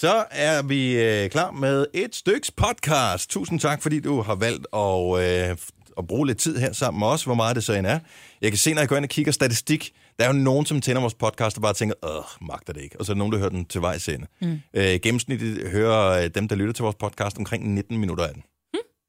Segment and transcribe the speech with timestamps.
[0.00, 3.30] Så er vi øh, klar med et styks podcast.
[3.30, 5.56] Tusind tak, fordi du har valgt at, øh,
[5.98, 7.98] at bruge lidt tid her sammen med os, hvor meget det så end er.
[8.40, 10.80] Jeg kan se, når jeg går ind og kigger statistik, der er jo nogen, som
[10.80, 13.00] tænder vores podcast og bare tænker, åh, magter det ikke.
[13.00, 14.26] Og så er der nogen, der hører den til vejs ende.
[14.40, 14.60] Mm.
[14.74, 18.42] Øh, gennemsnitligt hører øh, dem, der lytter til vores podcast, omkring 19 minutter af den.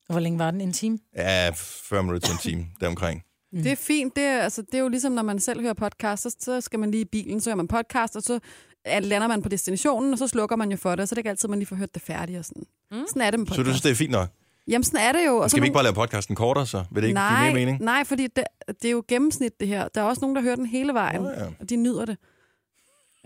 [0.10, 0.62] Hvor længe var den?
[0.62, 1.00] En time?
[1.16, 3.24] Ja, 40 minutter til en time, deromkring.
[3.58, 3.64] Mm.
[3.64, 4.16] Det er fint.
[4.16, 6.92] Det er, altså, det er jo ligesom, når man selv hører podcast, så, skal man
[6.92, 8.40] lige i bilen, så hører man podcast, og så
[8.86, 11.16] at lander man på destinationen, og så slukker man jo for det, og så er
[11.16, 12.40] det ikke altid, man lige får hørt det færdigt.
[12.40, 12.64] Og sådan.
[12.92, 12.98] Mm.
[13.08, 13.58] sådan er det med podcast.
[13.58, 14.30] Så du synes, det er fint nok?
[14.68, 15.38] Jamen, sådan er det jo.
[15.38, 16.84] Og Skal vi ikke bare lave podcasten kortere, så?
[16.92, 17.84] Vil det ikke nej, give mere mening?
[17.84, 19.88] Nej, fordi det, det er jo gennemsnit, det her.
[19.88, 21.46] Der er også nogen, der hører den hele vejen, Nå ja.
[21.60, 22.18] og de nyder det.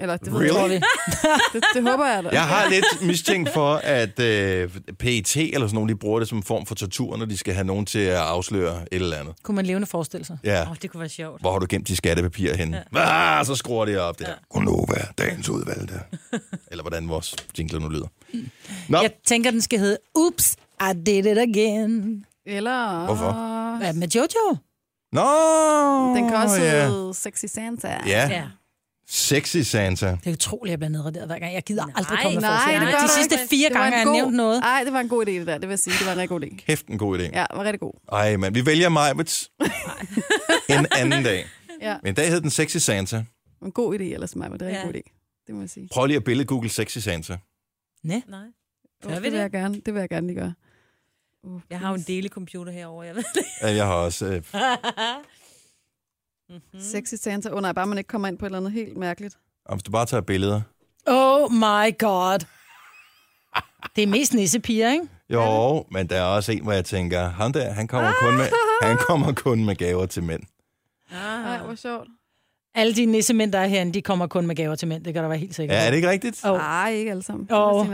[0.01, 0.73] Eller, det, ved Really?
[0.73, 0.81] jeg,
[1.53, 2.29] det, det håber jeg da.
[2.29, 4.69] Jeg har lidt mistænkt for, at øh,
[4.99, 7.53] PET eller sådan nogen, de bruger det som en form for tortur, når de skal
[7.53, 9.33] have nogen til at afsløre et eller andet.
[9.43, 10.37] Kunne man levende forestille sig?
[10.43, 10.69] Ja.
[10.69, 11.41] Oh, det kunne være sjovt.
[11.41, 12.83] Hvor har du gemt de skattepapirer henne?
[12.95, 13.39] Ja.
[13.39, 14.29] Ah, så skruer de op der.
[14.29, 14.33] Ja.
[14.49, 15.93] Gunova, dagens udvalgte.
[16.71, 18.07] eller hvordan vores jingle nu lyder.
[18.89, 22.25] Nå, Jeg tænker, den skal hedde Oops, I did it again.
[22.45, 23.05] Eller...
[23.05, 23.31] Hvorfor?
[23.77, 24.57] Hvad med Jojo?
[25.13, 26.87] Nå, Den kan også ja.
[26.87, 27.87] hedde Sexy Santa.
[28.07, 28.43] Ja, Ja.
[29.13, 30.05] Sexy Santa.
[30.23, 31.53] Det er utroligt, at jeg bliver nedraderet hver gang.
[31.53, 32.81] Jeg gider Nej, aldrig komme med Nej, forslag.
[32.81, 34.59] det gør De sidste fire Det var gange en har jeg god- nævnt noget.
[34.63, 35.53] Ej, det var en god idé, det der.
[35.57, 35.93] Det vil jeg sige.
[35.99, 36.55] Det var en rigtig god idé.
[36.65, 37.21] Kæft en god idé.
[37.21, 37.93] Ja, det var rigtig god.
[38.11, 39.51] Ej, men vi vælger Majbets
[40.69, 41.45] en anden dag.
[41.81, 43.23] Ja, Men i dag hed den Sexy Santa.
[43.65, 44.83] en god idé ellers mig, men det er en Ja.
[44.83, 45.43] god idé.
[45.47, 45.87] Det må jeg sige.
[45.91, 47.37] Prøv lige at billede Google Sexy Santa.
[48.03, 48.19] Næ?
[48.27, 48.39] Nej.
[49.03, 49.51] Gør det vi vil jeg det?
[49.51, 49.81] gerne.
[49.85, 50.53] Det vil jeg gerne lige gøre.
[51.43, 53.43] Uh, Jeg har jo en delecomputer herovre, jeg ved det.
[53.61, 54.25] Ja, Jeg har også...
[54.25, 54.43] Øh,
[56.79, 57.49] Sexy Santa.
[57.49, 59.37] Åh oh, nej, bare man ikke kommer ind på et eller andet helt mærkeligt.
[59.65, 60.61] om hvis du bare tager billeder.
[61.07, 62.45] Oh my god.
[63.95, 65.07] Det er mest nissepiger, ikke?
[65.29, 68.45] Jo, men der er også en, hvor jeg tænker, ham der, han kommer, kun med,
[68.81, 70.41] han kommer kun med gaver til mænd.
[71.11, 71.65] Nej, Ah.
[71.65, 72.07] hvor sjovt.
[72.75, 75.05] Alle de nissemænd, der er herinde, de kommer kun med gaver til mænd.
[75.05, 75.77] Det kan der være helt sikkert.
[75.77, 76.45] Ja, er det ikke rigtigt?
[76.45, 76.57] Åh.
[76.57, 77.47] Nej, ikke alle sammen.
[77.51, 77.73] Åh.
[77.75, 77.87] Oh.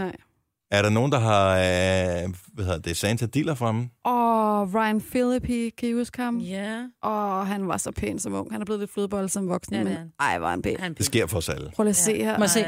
[0.71, 3.89] Er der nogen, der har, øh, hvad hedder det, Santa Diller fremme?
[4.03, 6.37] Og Ryan Philippi, kan I huske ham?
[6.37, 6.83] Ja.
[7.03, 8.51] Og han var så pæn som ung.
[8.51, 10.11] Han er blevet lidt flødebold som voksen, Ja, men han.
[10.19, 10.75] ej, var han pæn.
[10.79, 11.71] Han Det sker for os alle.
[11.75, 12.39] Prøv lige at se her.
[12.39, 12.59] Må se?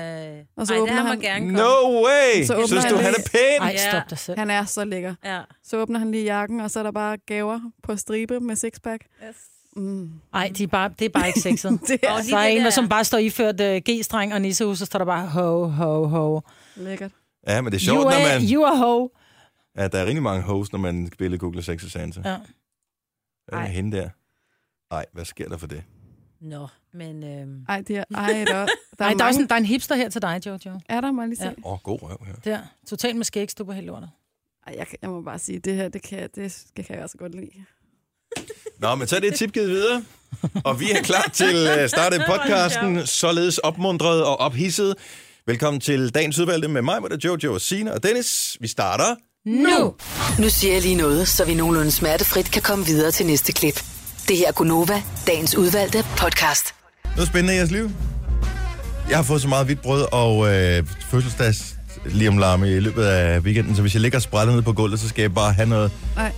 [0.58, 1.54] Og så ej, åbner det må han- gerne komme.
[1.54, 2.44] No way!
[2.46, 3.62] Så åbner Synes han du, han er pæn?
[3.62, 4.40] Ej, stop dig selv.
[4.40, 5.16] Han er så lækker.
[5.26, 5.40] Ja.
[5.64, 9.04] Så åbner han lige jakken, og så er der bare gaver på stribe med sixpack.
[9.28, 9.36] Yes.
[9.76, 10.10] Mm.
[10.34, 11.80] Ej, de er bare, det er bare ikke sexet.
[11.88, 14.34] Det er Og lige Der er en, der der- som bare står iført uh, G-streng
[14.34, 16.42] og nissehus, og står der bare ho, ho, ho.
[16.76, 17.12] lækkert.
[17.50, 18.50] Ja, men det er You sjovt, når are, man...
[18.52, 19.10] you are ho.
[19.78, 22.30] Ja, der er rigtig mange hosts, når man spiller Google Sexy Santa.
[22.30, 22.38] Ja.
[23.48, 24.10] Hvad er hende der?
[24.92, 25.84] Nej, hvad sker der for det?
[26.42, 27.24] Nå, men...
[27.24, 28.68] Øhm, Ej, det er, ej, der, der, Ej, er,
[29.00, 30.80] der er, også mange, en, der er en hipster her til dig, Jojo.
[30.90, 31.44] er der, må lige se.
[31.44, 31.50] Ja.
[31.50, 31.56] Ja.
[31.66, 32.34] Åh, oh, god røv her.
[32.44, 32.60] Der.
[32.88, 34.10] Totalt med skæg, du på helt lortet.
[34.68, 37.18] Ej, jeg, jeg må bare sige, det her, det kan, det, det kan jeg også
[37.18, 37.52] godt lide.
[38.80, 40.04] Nå, men så er det tip givet videre.
[40.66, 44.96] Og vi er klar til at starte podcasten, således opmundret og ophidset.
[45.50, 48.58] Velkommen til dagens udvalgte med mig, med Jojo, og Sina og Dennis.
[48.62, 49.16] Vi starter
[49.46, 49.94] Nu!
[50.40, 53.84] Nu siger jeg lige noget, så vi nogenlunde smertefrit kan komme videre til næste klip.
[54.28, 56.76] Det her er Gunova, dagens udvalgte podcast.
[57.16, 57.92] noget spændende i jeres liv.
[59.10, 63.04] Jeg har fået så meget hvidt brød og øh, fødselsdags lige om larme i løbet
[63.04, 65.70] af weekenden, så hvis jeg ligger og ned på gulvet, så skal jeg bare have
[65.70, 65.92] noget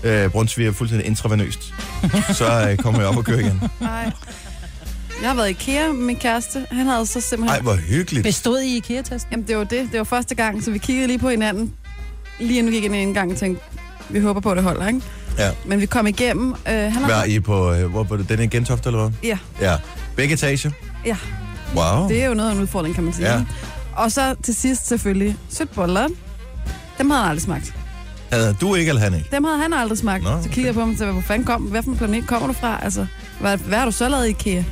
[0.04, 1.74] øh, brunsviger fuldstændig intravenøst.
[2.40, 3.62] Så øh, kommer jeg op og kører igen.
[3.82, 4.12] Nej.
[5.22, 6.66] Jeg har været i IKEA med min kæreste.
[6.72, 7.56] Han havde så simpelthen...
[7.58, 8.24] Ej, hvor hyggeligt.
[8.24, 9.32] Bestod I IKEA-testen?
[9.32, 9.90] Jamen, det var det.
[9.92, 11.74] Det var første gang, så vi kiggede lige på hinanden.
[12.40, 13.64] Lige inden vi gik ind en gang og tænkte,
[14.10, 15.02] vi håber på, at det holder, ikke?
[15.38, 15.52] Ja.
[15.66, 16.50] Men vi kom igennem.
[16.52, 17.24] Øh, han har...
[17.24, 19.12] I på, øh, hvor, på den er Gentofte, eller hvad?
[19.24, 19.76] Ja, Ja.
[20.16, 20.72] Begge etager?
[21.06, 21.18] ja.
[21.76, 22.08] Wow.
[22.10, 23.32] Det er jo noget af en udfordring, kan man sige.
[23.34, 23.42] Ja.
[23.96, 26.08] Og så til sidst selvfølgelig sødboller.
[26.98, 27.74] Dem havde han aldrig smagt.
[28.32, 29.28] Havde du ikke, eller han ikke?
[29.32, 30.24] Dem havde han aldrig smagt.
[30.24, 30.50] Nå, Så okay.
[30.50, 32.54] kigger jeg på ham og siger, hvor fanden kom, hvad for en planet kommer du
[32.54, 32.80] fra?
[32.84, 33.06] Altså,
[33.40, 34.64] hvad, hvad har du så lavet i IKEA?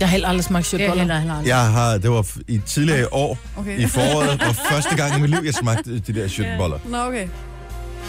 [0.00, 0.94] Jeg har heller aldrig smagt er shitboller.
[0.94, 1.42] heller, heller.
[1.46, 3.78] Jeg har, det var i tidligere år, Okay.
[3.78, 6.78] i foråret, var første gang i mit liv, jeg smagte de der shitboller.
[6.88, 7.28] Nå, okay.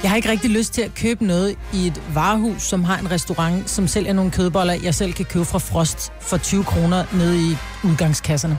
[0.03, 3.12] Jeg har ikke rigtig lyst til at købe noget i et varehus, som har en
[3.12, 7.51] restaurant, som sælger nogle kødboller, jeg selv kan købe fra Frost for 20 kroner nede
[7.51, 8.57] i udgangskasserne.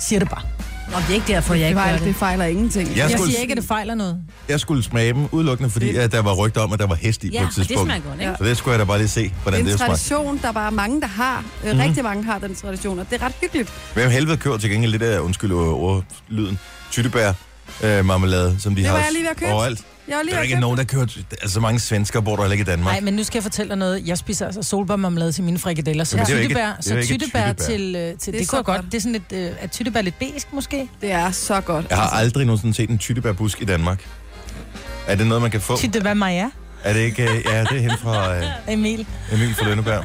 [0.00, 0.42] Siger det bare.
[0.92, 2.06] Nå, det er ikke derfor, jeg Det, ikke fejler, det.
[2.06, 2.88] det fejler ingenting.
[2.88, 4.16] Jeg Jeg skulle- siger ikke, at det fejler noget.
[4.48, 7.24] Jeg skulle smage dem udelukkende, fordi at der var rygter om, at der var hest
[7.24, 7.82] i Ja, på et det tidspunkt.
[7.92, 8.30] smager godt, ikke?
[8.30, 8.36] Ja.
[8.38, 9.92] Så det skulle jeg da bare lige se, Det hvordan er det, en smagte.
[9.94, 11.44] tradition, der bare er mange, der har.
[11.64, 11.78] Mm.
[11.78, 13.72] Rigtig mange har den tradition, og det er ret hyggeligt.
[13.94, 16.58] Hvem helvede kører til gengæld det der, undskyld ordlyden,
[16.90, 17.32] tyttebær
[17.84, 19.52] øh, marmelade, som de Det har var jeg lige ved at købe.
[19.52, 19.80] overalt.
[20.08, 21.02] Jeg var lige Der er ikke nogen, der kører...
[21.30, 22.92] Altså, så mange svenskere bor der heller ikke i Danmark.
[22.94, 24.06] Nej, men nu skal jeg fortælle dig noget.
[24.06, 26.04] Jeg spiser altså solbærmarmelade til mine frikadeller.
[26.04, 27.52] Så er ikke- tyttebær, det så tyttebær tyttebær.
[27.52, 27.96] til...
[27.96, 28.66] øh, til Det er det, så går godt.
[28.80, 28.92] godt.
[28.92, 29.32] Det er sådan lidt...
[29.32, 30.88] Øh, er tyttebær lidt besk, måske?
[31.00, 31.86] Det er så godt.
[31.90, 34.04] Jeg har aldrig nogensinde set en tyttebærbusk i Danmark.
[35.06, 35.76] Er det noget, man kan få?
[35.76, 36.48] Tyttebær Maja,
[36.84, 37.22] Er det ikke...
[37.22, 39.06] øh, Ja, det er hen fra øh, Emil.
[39.32, 40.04] Emil fra Lønneberg.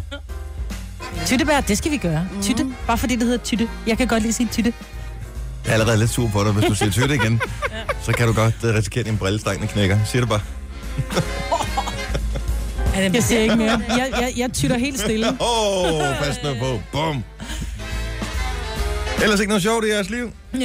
[1.25, 2.27] Tyttebær, det skal vi gøre.
[2.31, 2.41] Mhm.
[2.41, 2.65] Tytte.
[2.88, 3.69] Bare fordi det hedder tytte.
[3.88, 4.73] Jeg kan godt lide at sige tytte.
[5.67, 6.51] Jeg er allerede lidt sur på dig.
[6.51, 7.41] Hvis du siger tytte igen,
[8.05, 9.99] så kan du godt uh, risikere, at din brillestang knækker.
[10.05, 10.41] Siger det bare.
[12.95, 13.81] Er Jeg siger ikke mere.
[13.97, 15.27] Jeg, jeg, jeg tytter helt stille.
[15.41, 16.79] Åh, oh, pas nu på.
[16.91, 17.23] Bum.
[19.23, 20.31] Ellers ikke noget sjovt i jeres liv?
[20.55, 20.61] Øh,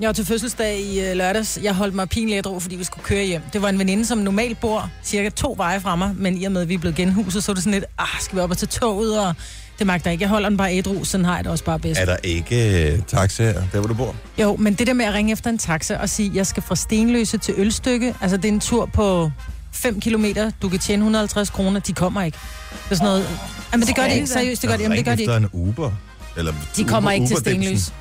[0.00, 1.58] Jeg var til fødselsdag i øh, lørdags.
[1.62, 3.42] Jeg holdt mig pinligt ædru, fordi vi skulle køre hjem.
[3.52, 6.52] Det var en veninde, som normalt bor cirka to veje fra mig, men i og
[6.52, 8.50] med, at vi er blevet genhuset, så er det sådan lidt, ah, skal vi op
[8.50, 9.34] og tage toget, og
[9.78, 10.22] det magter jeg ikke.
[10.22, 12.00] Jeg holder den bare ædru, sådan har jeg det også bare bedst.
[12.00, 14.14] Er der ikke taxa her, der hvor du bor?
[14.38, 16.76] Jo, men det der med at ringe efter en taxa og sige, jeg skal fra
[16.76, 19.30] Stenløse til Ølstykke, altså det er en tur på
[19.72, 22.38] 5 kilometer, du kan tjene 150 kroner, de kommer ikke.
[22.84, 23.28] Det er sådan noget...
[23.72, 25.36] Jamen det gør de ikke, seriøst, det gør de, jamen, det gør de ikke.
[25.36, 25.90] en Uber?
[26.36, 27.36] Eller De kommer ikke til.
[27.36, 27.92] Stenløse.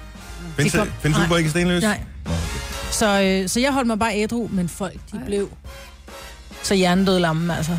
[0.55, 1.25] Findes, De kom- findes Nej.
[1.27, 1.83] Uber ikke i Stenløs?
[1.83, 1.99] Nej.
[2.25, 2.41] Nå, okay.
[2.91, 5.49] Så, øh, så jeg holdt mig bare ædru, men folk, de blev
[6.63, 7.77] så hjernedøde lamme, altså.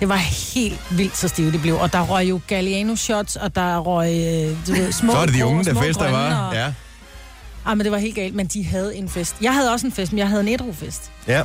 [0.00, 0.16] Det var
[0.54, 1.74] helt vildt, så stive det blev.
[1.78, 5.26] Og der røg jo Galliano shots, og der røg øh, du ved, små Så er
[5.26, 6.48] det de unge, der fester, var.
[6.48, 6.54] Og...
[6.54, 6.72] Ja.
[7.66, 9.36] Ah, men det var helt galt, men de havde en fest.
[9.40, 11.10] Jeg havde også en fest, men jeg havde en ædru-fest.
[11.28, 11.42] ja.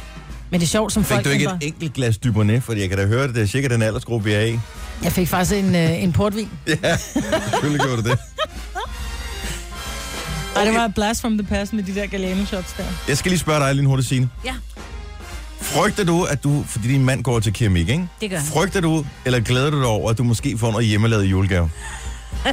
[0.50, 1.26] Men det er sjovt, som Fik folk...
[1.26, 2.64] du ikke bare- et enkelt glas Dubonnet?
[2.64, 4.60] Fordi jeg kan da høre, det det er cirka den aldersgruppe, jeg er i.
[5.04, 6.50] Jeg fik faktisk en, øh, en portvin.
[6.84, 8.18] Ja, selvfølgelig gjorde du det.
[10.56, 12.84] Og det var et blast from the past med de der Galliano shots der.
[13.08, 14.30] Jeg skal lige spørge dig, Lille Hurtigt Signe.
[14.46, 14.54] Ja.
[15.64, 18.08] Frygter du, at du, fordi din mand går til keramik, ikke?
[18.22, 18.48] Det gør han.
[18.48, 21.70] Frygter du, eller glæder du dig over, at du måske får noget hjemmelavet julegave?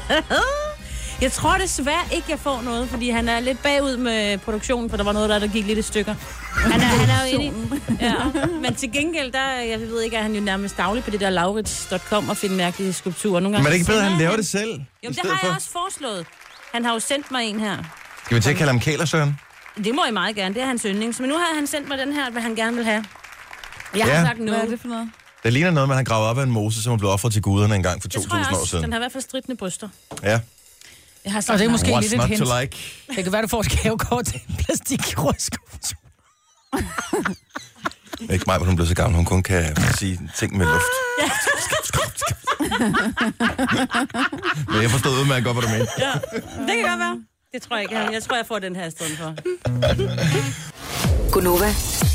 [1.21, 4.97] Jeg tror desværre ikke, jeg får noget, fordi han er lidt bagud med produktionen, for
[4.97, 6.15] der var noget der, der gik lidt i stykker.
[6.57, 8.15] Han er, han er jo inde i, ja.
[8.62, 11.31] Men til gengæld, der, jeg ved ikke, er han jo nærmest daglig på det der
[11.31, 13.41] laurits.com og finde mærkelige skulpturer.
[13.41, 14.73] Nogle Men er det gange ikke bedre, at han laver det selv?
[15.05, 15.47] Jo, det har for?
[15.47, 16.27] jeg også foreslået.
[16.75, 17.77] Han har jo sendt mig en her.
[18.25, 19.37] Skal vi til at kalde ham Kælersøren?
[19.85, 21.21] Det må I meget gerne, det er hans yndlings.
[21.21, 23.05] Men nu har han sendt mig den her, hvad han gerne vil have.
[23.97, 24.25] Jeg har Ja.
[24.25, 24.53] sagt Hvad no.
[24.53, 25.11] er det for noget?
[25.44, 27.43] Det ligner noget, man har gravet op af en mose, som er blevet offret til
[27.43, 28.71] guderne en gang for Det tror jeg 2.000 år også.
[28.71, 28.85] siden.
[28.85, 29.88] Den har i hvert fald stridende bryster.
[30.23, 30.41] Ja.
[31.25, 32.38] Jeg har Og sagt det er måske What's lidt et hint.
[32.43, 32.77] to like?
[33.17, 35.53] Det kan være, du får et gavekort til en plastikkirurgisk.
[38.19, 39.17] Det er ikke mig, hvor hun blev så gammel.
[39.17, 40.85] Hun kun kan sige ting med luft.
[44.69, 45.87] Men jeg forstod udmærket godt, hvad du mener.
[45.99, 46.12] Ja,
[46.67, 47.25] det kan godt være.
[47.52, 47.97] Det tror jeg ikke.
[47.97, 49.35] Jeg tror, jeg får den her i stedet for.
[51.32, 51.67] Gunova,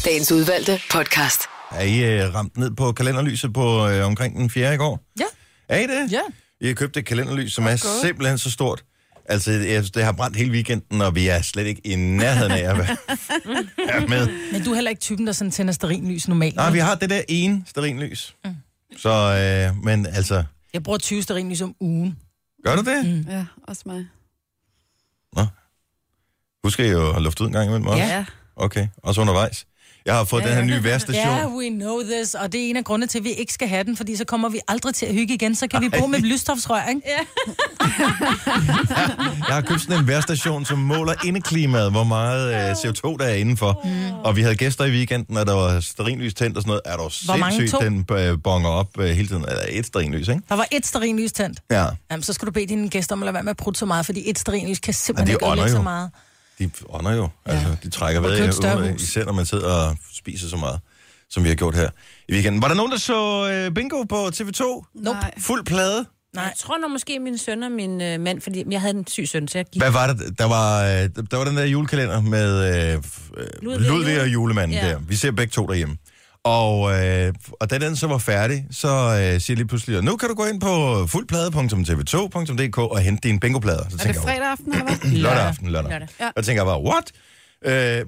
[0.05, 1.41] dagens udvalgte podcast.
[1.71, 4.73] Er I uh, ramt ned på kalenderlyset på uh, omkring den 4.
[4.73, 5.03] i går?
[5.19, 5.23] Ja.
[5.69, 6.11] Er I det?
[6.11, 6.21] Ja.
[6.61, 8.83] I har købt et kalenderlys, som er simpelthen så stort.
[9.25, 12.69] Altså, jeg, det har brændt hele weekenden, og vi er slet ikke i nærheden af
[12.71, 14.27] at være med.
[14.51, 16.55] Men du er heller ikke typen, der sådan tænder sterinlys normalt.
[16.55, 18.35] Nej, vi har det der ene sterinlys.
[18.45, 18.51] Mm.
[18.97, 20.43] Så, øh, men altså,
[20.73, 22.15] Jeg bruger 20 sterinlys om ugen.
[22.65, 23.05] gør du det?
[23.05, 23.31] Mm.
[23.31, 24.05] Ja, også mig.
[26.63, 28.03] Husk I jo at lufte ud en gang imellem også?
[28.03, 28.25] Ja.
[28.55, 29.67] Okay, også undervejs.
[30.06, 30.48] Jeg har fået ja.
[30.48, 31.38] den her nye værstation.
[31.38, 32.34] Ja, we know this.
[32.34, 34.25] Og det er en af grundene til, at vi ikke skal have den, fordi så
[34.25, 35.56] kommer vi aldrig til at hygge igen.
[35.56, 37.02] Så kan vi bo med lysstofsrør, ikke?
[37.16, 37.25] Ja.
[39.48, 43.34] Jeg har købt sådan en værstation, som måler indeklimaet, hvor meget øh, CO2 der er
[43.34, 43.81] indenfor.
[43.84, 44.12] Mm.
[44.24, 46.81] Og vi havde gæster i weekenden, og der var sterinlys tændt og sådan noget.
[46.86, 47.57] Er der Hvor mange?
[47.57, 49.46] sindssygt, den øh, bonger op øh, hele tiden.
[49.48, 50.42] Eller et sterinlys, ikke?
[50.50, 51.60] Der var et sterinlys tændt.
[51.72, 53.78] Ja, Jamen, så skal du bede dine gæster om at lade være med at prutte
[53.80, 56.10] så meget, fordi et sterinlys kan Ja, simpelthen de ikke ødelægge så meget.
[56.60, 57.30] De ånder jo.
[57.46, 60.80] Altså, de trækker større ud, især når man sidder og spiser så meget,
[61.30, 61.90] som vi har gjort her
[62.30, 62.62] i weekenden.
[62.62, 64.63] Var der nogen, der så øh, bingo på TV2?
[64.96, 65.34] Nej.
[65.40, 66.06] Fuld plade?
[66.36, 66.44] Nej.
[66.44, 69.28] Jeg tror nok måske min søn og min øh, mand, fordi jeg havde en syg
[69.28, 69.81] søn, så jeg gik.
[69.81, 70.40] Hvad var det?
[70.40, 74.16] Der var, øh, der var den der julekalender med øh, f- øh, Ludvig og Ludvig
[74.22, 74.88] og jule- julemanden Ja.
[74.90, 75.00] der.
[75.00, 75.97] Vi ser begge to derhjemme.
[76.45, 80.18] Og, øh, og da den så var færdig, så øh, siger jeg lige pludselig, nu
[80.18, 83.78] kan du gå ind på fuldplade.tv2.dk og hente dine bingoplader.
[83.78, 85.11] Så Er det tænker jeg, fredag aften, eller hvad?
[85.25, 85.92] Lørdag aften, lørdag.
[85.92, 86.07] Lørdag.
[86.19, 86.30] Ja.
[86.35, 87.11] Og tænker jeg bare, what?
[87.66, 88.06] Øh,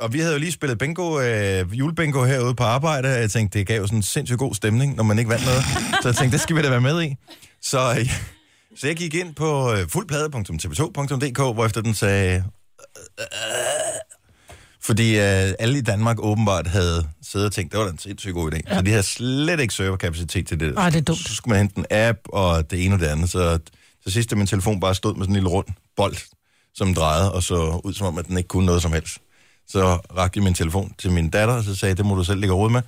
[0.00, 3.58] og vi havde jo lige spillet bingo, øh, julebingo herude på arbejde, og jeg tænkte,
[3.58, 5.62] det gav jo sådan en sindssygt god stemning, når man ikke vandt noget.
[6.02, 7.14] Så jeg tænkte, det skal vi da være med i.
[7.62, 8.10] Så, øh,
[8.78, 12.44] så jeg gik ind på øh, fuldplade.tv2.dk, hvor efter den sagde...
[14.84, 18.34] Fordi øh, alle i Danmark åbenbart havde siddet og tænkt, det var da en sindssygt
[18.34, 18.60] god idé.
[18.68, 18.74] Ja.
[18.74, 20.74] Så de havde slet ikke serverkapacitet til det.
[20.76, 21.18] Ej, det er dumt.
[21.18, 23.30] Så skulle man hente en app, og det ene og det andet.
[23.30, 23.58] Så
[24.02, 26.16] til sidst, da min telefon bare stod med sådan en lille rund bold,
[26.74, 29.18] som drejede, og så ud som om, at den ikke kunne noget som helst.
[29.68, 32.40] Så rakte jeg min telefon til min datter, og så sagde det må du selv
[32.40, 32.82] ligge råd med.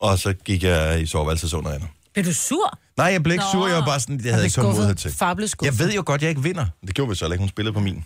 [0.00, 1.86] Og så gik jeg i soveværelset under hende.
[2.14, 2.78] Blev du sur?
[2.96, 3.60] Nej, jeg blev ikke Nå.
[3.60, 5.12] sur, jeg var bare sådan, jeg havde ikke tålmodighed til.
[5.12, 5.78] Far blev skuffet.
[5.80, 6.66] Jeg ved jo godt, jeg ikke vinder.
[6.86, 8.04] Det gjorde vi så heller ikke, hun spillede på min.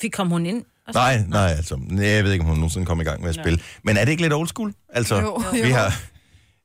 [0.00, 0.64] Fik kom hun ind?
[0.94, 3.20] Og så- Nej, nej, altså, nej, jeg ved ikke, om hun nogensinde kom i gang
[3.20, 3.58] med at spille.
[3.84, 4.74] Men er det ikke lidt old school?
[4.88, 6.00] Altså, Jo, vi har...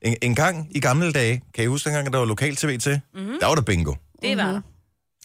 [0.02, 3.02] En, en gang i gamle dage, kan I huske dengang, at der var lokal-tv til?
[3.14, 3.34] Mm-hmm.
[3.42, 3.94] Der var der bingo.
[4.22, 4.52] Det var.
[4.52, 4.62] Mhm.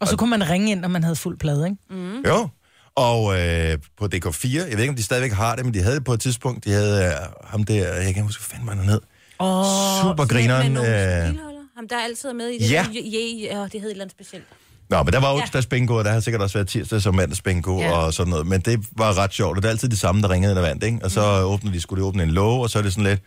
[0.01, 1.77] Og så kunne man ringe ind, når man havde fuld plade, ikke?
[1.91, 2.23] Mm.
[2.29, 2.49] Jo.
[2.97, 5.97] Og øh, på DK4, jeg ved ikke, om de stadigvæk har det, men de havde
[5.97, 7.11] det på et tidspunkt, de havde øh,
[7.45, 9.01] ham der, jeg kan ikke huske, hvad fanden var han ned.
[9.39, 9.65] Oh,
[10.03, 11.39] Supergrineren, øh,
[11.77, 12.71] Ham, der altid er med i det.
[12.71, 12.87] Ja.
[12.95, 14.45] Ja, ja, ja det hed et eller andet specielt.
[14.93, 17.41] Nå, men der var onsdags bingo, og der har sikkert også været tirsdags og mandags
[17.43, 17.93] bingo Ja.
[17.93, 18.47] og sådan noget.
[18.47, 20.85] Men det var ret sjovt, og det er altid det samme, der ringede og vandt,
[20.85, 20.99] ikke?
[21.05, 21.47] Og så Mm.
[21.47, 23.21] åbnede de, skulle de åbne en låge, og så er det sådan lidt,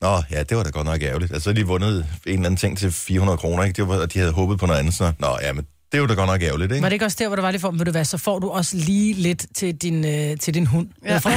[0.00, 1.32] Nå, ja, det var da godt nok ærgerligt.
[1.32, 3.76] Altså, så har de vundet en eller anden ting til 400 kroner, ikke?
[3.76, 5.12] Det var, og de havde håbet på noget andet, så...
[5.18, 6.82] Nå, ja, men det var da godt nok ærgerligt, ikke?
[6.82, 8.38] Var det ikke også der, hvor der var lige for, vil du være, så får
[8.38, 10.88] du også lige lidt til din, øh, til din hund.
[11.04, 11.12] Ja.
[11.12, 11.18] Ja.
[11.18, 11.30] Fra.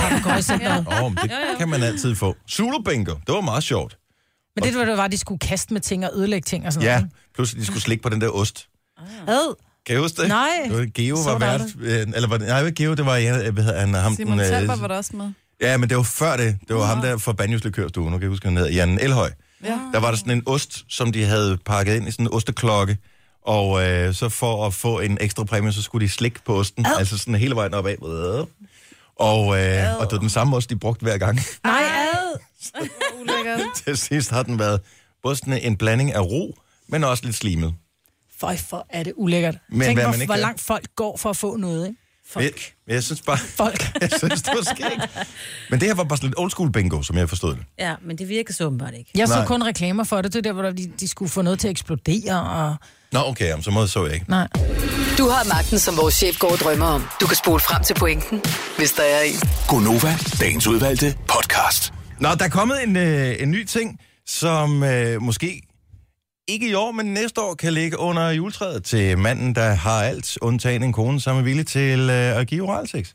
[0.97, 2.35] Åh, oh, det kan man altid få.
[2.51, 3.97] Zulu bingo, det var meget sjovt.
[4.55, 6.95] Men det, var, at de skulle kaste med ting og ødelægge ting og sådan Ja,
[6.95, 7.11] noget.
[7.35, 8.67] pludselig de skulle slikke på den der ost.
[9.27, 9.55] Ad.
[9.85, 10.27] Kan I huske det?
[10.29, 10.49] Nej.
[10.69, 11.61] Det var, Geo var vært.
[11.79, 14.31] øh, Eller var det, nej, ikke Geo, det var, ja, hvad hedder han, ham, Simon
[14.31, 15.31] den, øh, Talbot var der også med.
[15.61, 16.57] Ja, men det var før det.
[16.67, 18.03] Det var ham der fra Banjos Likørstue.
[18.05, 19.31] Nu kan jeg huske, han hedder Jan Elhøj.
[19.63, 19.79] Ja.
[19.93, 22.97] Der var der sådan en ost, som de havde pakket ind i sådan en osteklokke.
[23.45, 26.85] Og øh, så for at få en ekstra præmie, så skulle de slikke på osten.
[26.85, 26.91] Ad.
[26.99, 27.95] Altså sådan hele vejen opad.
[29.19, 31.39] Og, øh, og det var den samme ost, de brugte hver gang.
[31.63, 31.81] Nej,
[32.13, 32.39] ad.
[33.85, 34.81] Til sidst har den været
[35.23, 37.73] både sådan en blanding af ro, men også lidt slimet.
[38.39, 39.55] Føj, for er det ulækkert.
[39.69, 40.41] Men Tænk, hvad hvor, man hvor kan.
[40.41, 41.99] langt folk går for at få noget, ikke?
[42.29, 42.73] Folk.
[42.87, 43.91] men jeg synes bare, Folk.
[44.01, 45.27] jeg synes, det var skægt.
[45.69, 47.63] Men det her var bare sådan lidt old school bingo, som jeg forstod det.
[47.79, 49.11] Ja, men det virker så åbenbart ikke.
[49.15, 49.45] Jeg så Nej.
[49.45, 50.33] kun reklamer for det.
[50.33, 52.41] Det er der, hvor de, de skulle få noget til at eksplodere.
[52.41, 52.75] Og...
[53.11, 54.25] Nå, okay, jamen, så måde så jeg ikke.
[54.29, 54.47] Nej.
[55.17, 57.03] Du har magten, som vores chef går og drømmer om.
[57.21, 58.41] Du kan spole frem til pointen,
[58.77, 59.35] hvis der er en.
[59.67, 61.93] Gonova, dagens udvalgte podcast.
[62.19, 65.61] Nå, der er kommet en, øh, en ny ting, som øh, måske
[66.47, 70.37] ikke i år, men næste år kan ligge under juletræet til manden, der har alt,
[70.41, 73.09] undtagen en kone, som er villig til øh, at give oralsex.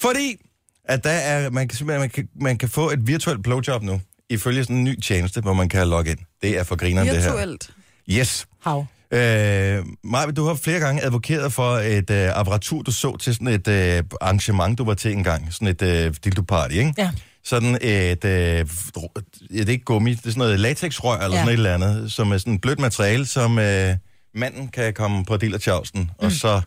[0.00, 0.36] Fordi
[0.84, 4.00] at der er, man, kan, man, kan, man kan få et virtuelt blowjob nu,
[4.30, 6.18] ifølge sådan en ny tjeneste, hvor man kan logge ind.
[6.42, 7.30] Det er for grineren, det her.
[7.30, 7.70] Virtuelt.
[8.10, 8.46] Yes.
[8.62, 8.86] Hav.
[9.10, 13.48] Øh, Maja, du har flere gange advokeret for et øh, apparatur, du så til sådan
[13.48, 15.52] et øh, arrangement, du var til engang.
[15.54, 16.94] Sådan et øh, dildo-party, ikke?
[16.98, 17.10] Ja.
[17.46, 21.42] Sådan et, øh, er ikke gummi, det er sådan noget latexrør eller Ja.
[21.42, 23.94] sådan et eller andet, som er sådan et blødt materiale, som øh,
[24.34, 26.08] manden kan komme på dillertjavsen, mm.
[26.18, 26.60] og så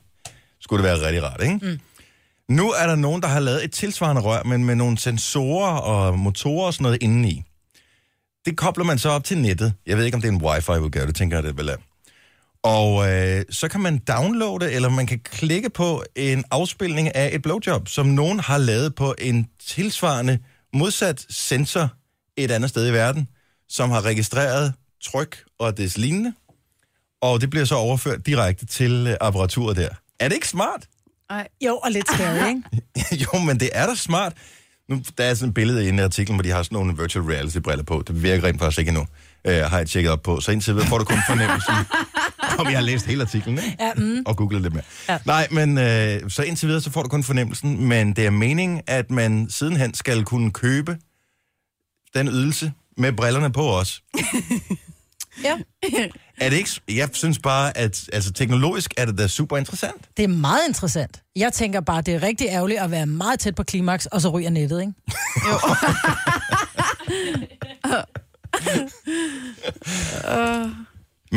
[0.61, 1.59] skulle det være rigtig rart, ikke?
[1.61, 1.79] Mm.
[2.55, 6.19] Nu er der nogen, der har lavet et tilsvarende rør, men med nogle sensorer og
[6.19, 7.43] motorer og sådan noget indeni.
[8.45, 9.73] Det kobler man så op til nettet.
[9.85, 11.75] Jeg ved ikke, om det er en wifi-udgave, det tænker jeg, det vel er.
[12.63, 17.41] Og øh, så kan man downloade, eller man kan klikke på en afspilning af et
[17.41, 20.39] blowjob, som nogen har lavet på en tilsvarende
[20.73, 21.89] modsat sensor
[22.37, 23.27] et andet sted i verden,
[23.69, 24.73] som har registreret
[25.03, 26.33] tryk og des lignende.
[27.21, 29.89] Og det bliver så overført direkte til øh, apparaturet der.
[30.19, 30.87] Er det ikke smart?
[31.29, 31.47] Ej.
[31.65, 32.63] Jo, og lidt scary, ikke?
[33.23, 34.33] jo, men det er da smart.
[34.89, 37.83] Nu, der er sådan et billede i artiklen, hvor de har sådan nogle virtual reality-briller
[37.83, 38.03] på.
[38.07, 39.05] Det virker rent faktisk ikke endnu.
[39.47, 40.39] Uh, har jeg tjekket op på.
[40.39, 41.73] Så indtil videre får du kun fornemmelsen,
[42.59, 43.77] om jeg har læst hele artiklen, ikke?
[43.79, 44.23] Ja, mm.
[44.25, 44.83] Og googlet lidt mere.
[45.09, 45.17] Ja.
[45.25, 47.87] Nej, men uh, så indtil videre, så får du kun fornemmelsen.
[47.87, 50.97] Men det er meningen, at man sidenhen skal kunne købe
[52.15, 54.01] den ydelse med brillerne på os.
[55.43, 55.57] Ja.
[56.37, 56.69] Er det ikke...
[56.87, 60.09] Jeg synes bare, at altså, teknologisk er det da super interessant.
[60.17, 61.21] Det er meget interessant.
[61.35, 64.29] Jeg tænker bare, det er rigtig ærgerligt at være meget tæt på klimaks, og så
[64.29, 64.93] ryger nettet, ikke?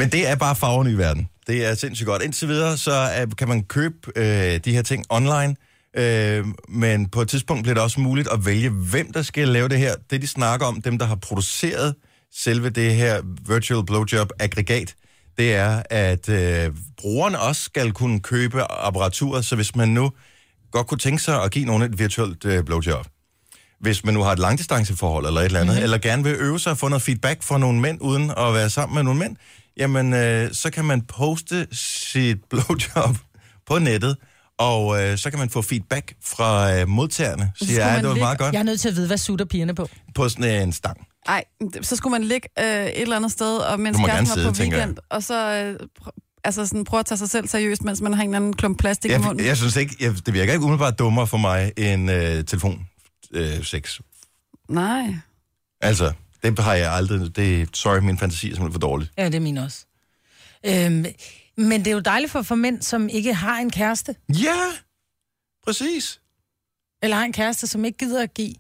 [0.03, 1.29] Men det er bare farverne i verden.
[1.47, 2.23] Det er sindssygt godt.
[2.23, 5.57] Indtil videre, så uh, kan man købe øh, de her ting online,
[5.97, 9.69] øh, men på et tidspunkt bliver det også muligt at vælge, hvem der skal lave
[9.69, 9.95] det her.
[10.11, 11.95] Det, de snakker om, dem, der har produceret
[12.35, 14.95] selve det her virtual blowjob-aggregat,
[15.39, 20.13] det er, at øh, brugerne også skal kunne købe apparatur, så hvis man nu
[20.71, 23.07] godt kunne tænke sig at give nogen et virtuelt øh, blowjob,
[23.83, 25.85] hvis man nu har et langdistanceforhold eller et eller andet, mm-hmm.
[25.85, 28.71] eller gerne vil øve sig og få noget feedback fra nogle mænd, uden at være
[28.71, 29.37] sammen med nogle mænd,
[29.77, 33.17] jamen, øh, så kan man poste sit blowjob
[33.67, 34.17] på nettet,
[34.59, 37.53] og øh, så kan man få feedback fra øh, modtagerne.
[37.57, 38.53] Så Siger, ja, man det var ligge- meget godt.
[38.55, 39.89] Jeg er nødt til at vide, hvad sutter pigerne på.
[40.15, 41.07] På sådan en stang.
[41.27, 41.45] Ej,
[41.83, 44.55] så skulle man ligge øh, et eller andet sted, og mens kæresten gerne var på
[44.55, 48.01] sidde, weekend, og så øh, pr- altså sådan, prøve at tage sig selv seriøst, mens
[48.01, 49.47] man har en eller anden klump plastik i Jeg, munden.
[49.47, 52.87] jeg synes ikke, jeg, det virker ikke umiddelbart dummere for mig end øh, telefon
[53.33, 54.01] øh, sex.
[54.69, 55.15] Nej.
[55.81, 56.13] Altså,
[56.43, 57.37] det har jeg aldrig...
[57.37, 59.09] Det, sorry, min fantasi er simpelthen for dårlig.
[59.19, 59.87] Ja, det er min også.
[60.67, 61.05] Øhm,
[61.57, 64.17] men det er jo dejligt for, for mænd, som ikke har en kæreste.
[64.29, 64.57] Ja,
[65.65, 66.21] præcis.
[67.03, 68.55] Eller har en kæreste, som ikke gider at give.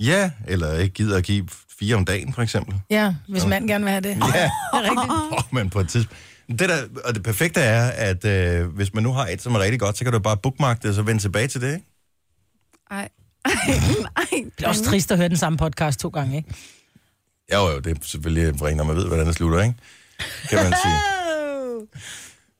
[0.00, 1.48] Ja, eller ikke gider at give
[1.78, 2.74] fire om dagen, for eksempel.
[2.90, 4.08] Ja, hvis mand gerne vil have det.
[4.08, 5.12] Ja, Det er rigtigt.
[5.32, 6.18] oh, men på et tidspunkt.
[6.48, 9.58] Det der, og det perfekte er, at øh, hvis man nu har et, som er
[9.58, 11.86] rigtig godt, så kan du bare bookmark det, og så vende tilbage til det, ikke?
[12.90, 13.08] Ej.
[13.44, 13.52] Ej,
[14.00, 14.44] nej.
[14.58, 16.54] Det er også trist at høre den samme podcast to gange, ikke?
[17.50, 19.74] Ja, jo, jo, det er selvfølgelig rent, når man ved, hvordan det slutter, ikke?
[20.48, 20.94] Kan man sige.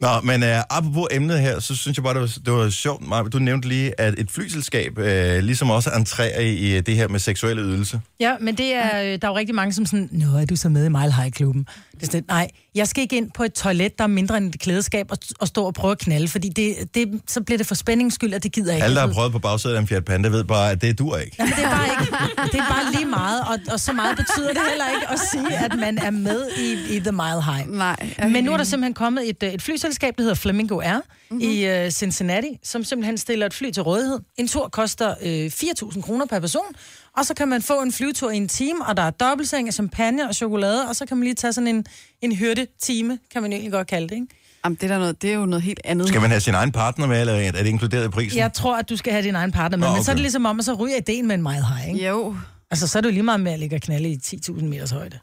[0.00, 3.08] Nå, men uh, apropos emnet her, så synes jeg bare, det var, det var sjovt,
[3.08, 3.22] Maja.
[3.22, 5.04] Du nævnte lige, at et flyselskab uh,
[5.44, 7.98] ligesom også entrerer i uh, det her med seksuelle ydelser.
[8.20, 10.56] Ja, men det er, øh, der er jo rigtig mange, som sådan, Nå, er du
[10.56, 11.66] så med i Mile High-klubben?
[11.94, 14.54] Det er sådan, nej, jeg skal ikke ind på et toilet, der er mindre end
[14.54, 17.66] et klædeskab, og, og stå og prøve at knalde, fordi det, det, så bliver det
[17.66, 18.84] for spændings skyld, at det gider jeg ikke.
[18.84, 21.16] Alle, der har prøvet på bagsædet af en Fiat Panda, ved bare, at det dur
[21.16, 21.36] ikke.
[21.38, 22.12] Jamen, det er bare ikke,
[22.52, 25.58] det er bare lige meget, og, og så meget betyder det heller ikke at sige,
[25.64, 27.68] at man er med i, i The Mile High.
[27.68, 28.14] Nej.
[28.28, 31.00] Men nu er der simpelthen kommet et, øh, et flyselskab, der hedder Flamingo Air
[31.30, 31.40] mm-hmm.
[31.40, 34.18] i uh, Cincinnati, som simpelthen stiller et fly til rådighed.
[34.36, 36.64] En tur koster øh, 4.000 kroner per person,
[37.18, 39.74] og så kan man få en flyvetur i en time, og der er dobbeltseng af
[39.74, 41.84] champagne og chokolade, og så kan man lige tage sådan en,
[42.22, 44.26] en hyrde time, kan man egentlig godt kalde det, ikke?
[44.64, 46.08] Jamen, det, er der noget, det er jo noget helt andet.
[46.08, 48.38] Skal man have sin egen partner med, eller er det inkluderet i prisen?
[48.38, 49.98] Jeg tror, at du skal have din egen partner med, Nå, okay.
[49.98, 52.06] men så er det ligesom om, at så ryger ideen med en Mile High, ikke?
[52.08, 52.36] Jo,
[52.70, 54.90] Altså, så er det jo lige meget med at ligge og knalde i 10.000 meters
[54.90, 55.18] højde.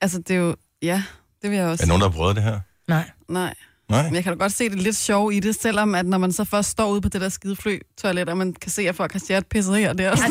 [0.00, 0.56] altså det er jo...
[0.82, 1.02] Ja,
[1.42, 2.60] det vil jeg Er også der nogen, der har prøvet det her?
[2.88, 3.10] Nej.
[3.28, 3.54] Nej.
[3.90, 4.02] Nej?
[4.02, 6.32] Men jeg kan da godt se det lidt sjov i det, selvom at når man
[6.32, 8.96] så først står ude på det der skide fly toilet, og man kan se, at
[8.96, 10.04] folk har stjert pisset her og der.
[10.04, 10.26] Ja, det er,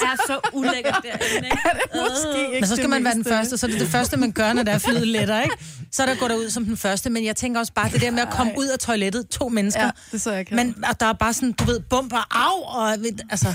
[0.00, 1.58] der er så ulækkert derinde, ikke?
[1.94, 3.32] Måske ikke Men så skal det man være den meste.
[3.34, 5.56] første, så er det det første, man gør, når der er flyet letter, ikke?
[5.92, 8.00] Så er der går der ud som den første, men jeg tænker også bare det
[8.00, 10.56] der med at komme ud af toilettet, to mennesker, Ja, det så jeg kan.
[10.56, 12.96] men og der er bare sådan, du ved, bumper, af, og
[13.30, 13.54] altså,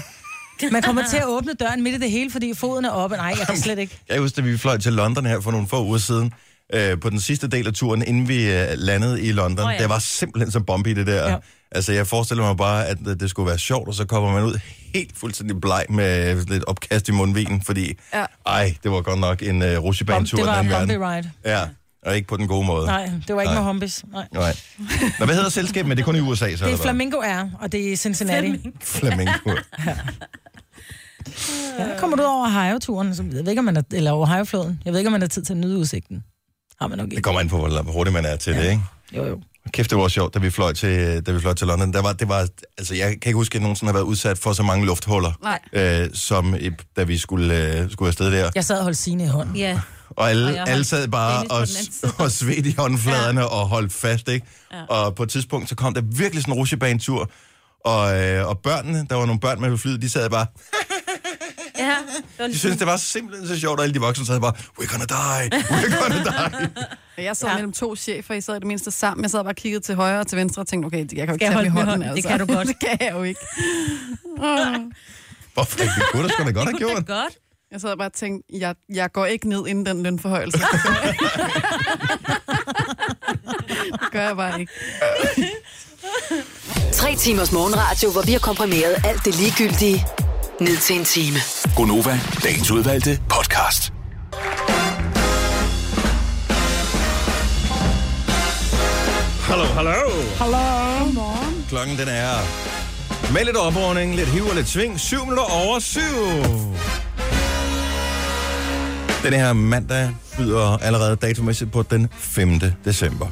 [0.72, 3.16] man kommer til at åbne døren midt i det hele, fordi foden er oppe.
[3.16, 4.00] Nej, jeg kan slet ikke.
[4.10, 6.34] Jeg husker, da vi fløj til London her for nogle få uger siden,
[6.74, 9.66] øh, på den sidste del af turen, inden vi øh, landede i London.
[9.66, 9.76] Oh, ja.
[9.76, 9.82] ja.
[9.82, 11.14] Det var simpelthen så bumpy, det der.
[11.24, 11.30] Ja.
[11.32, 11.38] Ja.
[11.72, 14.44] Altså, jeg forestiller mig bare, at øh, det skulle være sjovt, og så kommer man
[14.44, 14.60] ud
[14.94, 18.20] helt fuldstændig bleg med lidt opkast i mundvinen, fordi, Ja.
[18.20, 18.26] ja.
[18.46, 20.38] ej, det var godt nok en uh, Bum, rusjebanetur.
[20.38, 21.02] det var en verden.
[21.04, 21.32] ride.
[21.46, 21.62] Ja,
[22.06, 22.86] og ikke på den gode måde.
[22.86, 23.62] Nej, det var ikke Nej.
[23.62, 24.04] med humpis.
[24.14, 24.28] Nej.
[24.34, 24.56] Nej.
[25.20, 25.88] Nå, hvad hedder selskabet?
[25.88, 26.78] Men det er kun i USA, så Det er?
[26.78, 28.72] Flamingo Air, og det er i Cincinnati.
[28.82, 29.56] Flamingo.
[31.80, 34.82] Ja, kommer du over Ohio-turen, så jeg ved ikke, om man er, eller Ohio-floden.
[34.86, 36.24] Jeg ved ikke, om man har tid til at nyde udsigten.
[36.82, 37.22] Har man nok Det ikke.
[37.22, 38.64] kommer an på, hvor hurtigt man er til ja.
[38.64, 38.82] det, ikke?
[39.16, 39.40] Jo, jo.
[39.74, 41.94] Kæft, det var sjovt, da vi fløj til, da vi fløj til London.
[41.94, 44.38] Der var, det var, altså, jeg kan ikke huske, at jeg nogensinde har været udsat
[44.38, 45.60] for så mange lufthuller, Nej.
[45.74, 46.56] øh, som
[46.98, 48.50] da vi skulle, øh, skulle afsted der.
[48.56, 49.56] Jeg sad og holdt sine i hånden.
[49.56, 49.80] Ja.
[50.10, 51.68] Og alle, Og jeg alle sad bare og,
[52.26, 53.46] og svedte i håndfladerne ja.
[53.48, 54.46] og holdt fast, ikke?
[54.74, 54.84] Ja.
[54.86, 57.30] Og på et tidspunkt, så kom der virkelig sådan en rusjebanetur,
[57.86, 60.46] og, øh, og børnene, der var nogle børn med på flyet, de sad bare,
[61.80, 61.96] Ja,
[62.46, 64.92] det de syntes, det var simpelthen så sjovt, og alle de voksne sad bare, we're
[64.92, 66.24] gonna die, we're gonna
[67.18, 67.24] die.
[67.24, 67.54] Jeg sad Ja.
[67.54, 69.24] mellem to chefer, I sad i det mindste sammen.
[69.24, 71.28] Jeg sad bare og kiggede til højre og til venstre og tænkte, okay, jeg kan
[71.28, 71.88] jo ikke tage i hånden.
[71.90, 72.02] hånden?
[72.10, 72.16] Altså.
[72.16, 72.68] Det kan du godt.
[72.72, 73.40] det kan jeg jo ikke.
[75.54, 75.94] Hvorfor ikke?
[75.96, 77.06] Det kunne du sgu da godt have det gjort.
[77.08, 77.34] godt.
[77.72, 80.58] Jeg sad bare og tænkte, jeg, jeg går ikke ned inden den lønforhøjelse.
[84.02, 84.72] det gør jeg bare ikke.
[86.94, 90.06] Tre timers morgenradio, hvor vi har komprimeret alt det ligegyldige
[90.62, 91.38] ned til en time.
[91.76, 93.94] Gonova, dagens udvalgte podcast.
[99.42, 99.92] Hallo, hallo.
[100.38, 101.22] Hallo.
[101.70, 102.34] Klokken den er
[103.34, 105.00] med lidt opordning, lidt hiv og lidt sving.
[105.00, 106.02] 7 minutter over 7.
[109.24, 112.60] Den her mandag byder allerede datomæssigt på den 5.
[112.86, 113.28] december.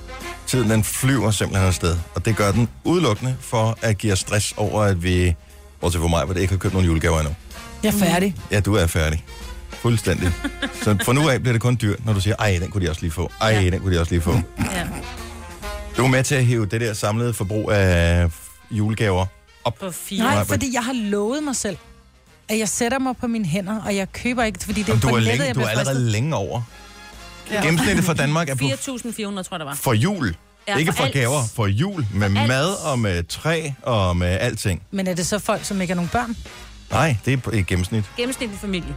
[0.47, 4.53] Tiden den flyver simpelthen afsted, og det gør den udelukkende for at give os stress
[4.57, 5.35] over, at vi,
[5.81, 7.35] bortset for mig, hvor det ikke har købt nogen julegaver endnu.
[7.83, 8.35] Jeg er færdig.
[8.51, 9.25] Ja, du er færdig.
[9.69, 10.31] Fuldstændig.
[10.83, 12.89] Så for nu af bliver det kun dyrt, når du siger, ej, den kunne de
[12.89, 13.31] også lige få.
[13.41, 13.69] Ej, Ja.
[13.69, 14.31] den kunne de også lige få.
[14.59, 14.87] Ja.
[15.97, 18.29] Du er med til at hive det der samlede forbrug af
[18.71, 19.25] julegaver
[19.63, 19.75] op.
[19.79, 20.23] På fire.
[20.23, 21.77] Nej, Nej, fordi jeg har lovet mig selv,
[22.49, 25.07] at jeg sætter mig på mine hænder, og jeg køber ikke, fordi det er du
[25.07, 26.11] på er, nettet, længe, jeg du er allerede fristet.
[26.11, 26.61] længe over.
[27.51, 27.61] Ja.
[27.61, 29.75] Gennemsnittet for Danmark er på 4.400, tror jeg, der var.
[29.75, 30.35] for jul.
[30.67, 32.07] Ja, ikke for for gaver, for jul.
[32.13, 32.47] Med alt.
[32.47, 34.81] mad og med træ og med alting.
[34.91, 36.35] Men er det så folk, som ikke har nogen børn?
[36.91, 38.03] Nej, det er i gennemsnit.
[38.17, 38.95] Gennemsnitlig familie.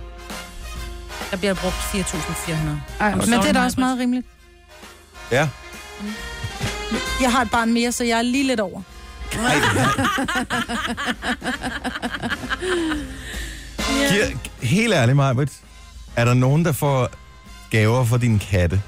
[1.31, 2.53] Der bliver brugt 4.400.
[3.01, 4.27] Ej, Men det er da også meget rimeligt.
[5.33, 5.49] Ja.
[7.21, 8.83] Jeg har et barn mere, så jeg er lige lidt over.
[14.11, 14.27] Giver,
[14.63, 15.51] helt ærligt, Marbet.
[16.17, 17.09] Er der nogen, der får
[17.71, 18.83] gaver for din katte?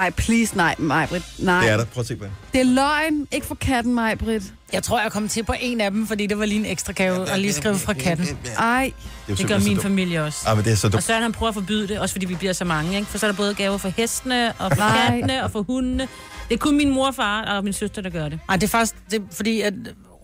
[0.00, 1.22] Ej, please, nej, Majbrit.
[1.38, 1.60] Nej.
[1.60, 1.84] Det er der.
[1.84, 2.32] Prøv at se på det.
[2.52, 3.26] Det er løgn.
[3.32, 4.42] Ikke for katten, Majbrit.
[4.72, 6.92] Jeg tror, jeg kom til på en af dem, fordi det var lige en ekstra
[6.92, 8.38] gave, og lige skrive fra katten.
[8.58, 8.84] Ej.
[8.84, 8.90] er
[9.28, 9.82] jo Det gør min dumt.
[9.82, 10.38] familie også.
[10.48, 11.04] Ah, men det er så Og dumt.
[11.04, 12.96] Søren han prøver at forbyde det, også fordi vi bliver så mange.
[12.96, 13.08] Ikke?
[13.10, 15.06] For så er der både gaver for hestene, og for Nej.
[15.06, 16.08] kattene, og for hundene.
[16.48, 18.38] Det er kun min mor, far og min søster, der gør det.
[18.48, 19.74] Ej, det er faktisk det er fordi, at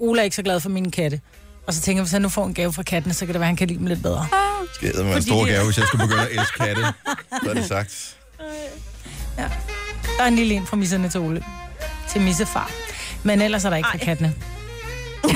[0.01, 1.21] Ola er ikke så glad for mine katte.
[1.67, 3.41] Og så tænker jeg, hvis han nu får en gave fra kattene, så kan det
[3.41, 4.27] være, at han kan lide dem lidt bedre.
[4.75, 6.83] Skal jeg med en stor det- gave, hvis jeg skulle begynde at elske katte.
[7.45, 8.17] Så er det sagt.
[9.37, 11.44] Der er en lille en fra misserne til Ole.
[12.09, 12.70] Til missefar.
[13.22, 14.35] Men ellers er der ikke fra kattene.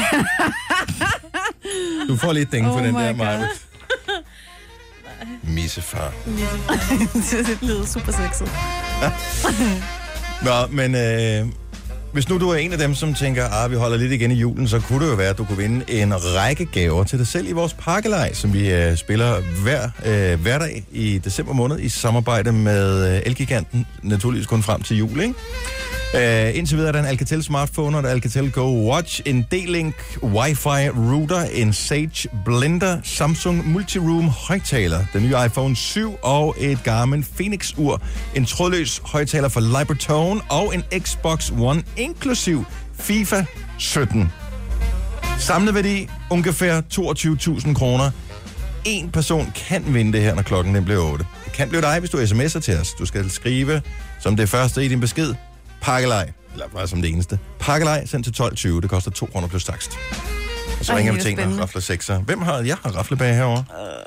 [2.09, 3.17] Du får lige et ding for Oh den der, God.
[3.17, 3.49] Marbet.
[5.55, 6.13] Missefar.
[7.47, 8.51] det lyder super sexet.
[10.43, 11.47] Nå, men øh,
[12.13, 14.35] hvis nu du er en af dem, som tænker, at vi holder lidt igen i
[14.35, 17.27] julen, så kunne det jo være, at du kunne vinde en række gaver til dig
[17.27, 21.89] selv i vores pakkelej, som vi øh, spiller hver øh, hverdag i december måned i
[21.89, 25.35] samarbejde med øh, Elgiganten, naturligvis kun frem til jul, ikke?
[26.15, 29.95] Uh, indtil videre er der en Alcatel smartphone og en Alcatel Go Watch, en D-Link
[30.23, 37.25] Wi-Fi router, en Sage Blender, Samsung Multiroom højtaler, den nye iPhone 7 og et Garmin
[37.37, 38.03] Phoenix ur,
[38.35, 42.65] en trådløs højtaler for Libertone og en Xbox One inklusiv
[42.99, 43.45] FIFA
[43.79, 44.33] 17.
[45.39, 48.11] Samlet værdi ungefær 22.000 kroner.
[48.85, 51.25] En person kan vinde det her, når klokken den bliver 8.
[51.45, 52.89] Det kan blive dig, hvis du sms'er til os.
[52.99, 53.83] Du skal skrive
[54.21, 55.35] som det første i din besked,
[55.81, 57.39] pakkelej, eller bare som det eneste.
[57.59, 59.91] Pakkelej sendt til 12.20, det koster 2 kroner plus takst.
[60.79, 61.63] Og så Ej, ringer vi til en, spændende.
[61.63, 62.19] rafler sekser.
[62.21, 63.65] Hvem har, jeg har raflebag herovre.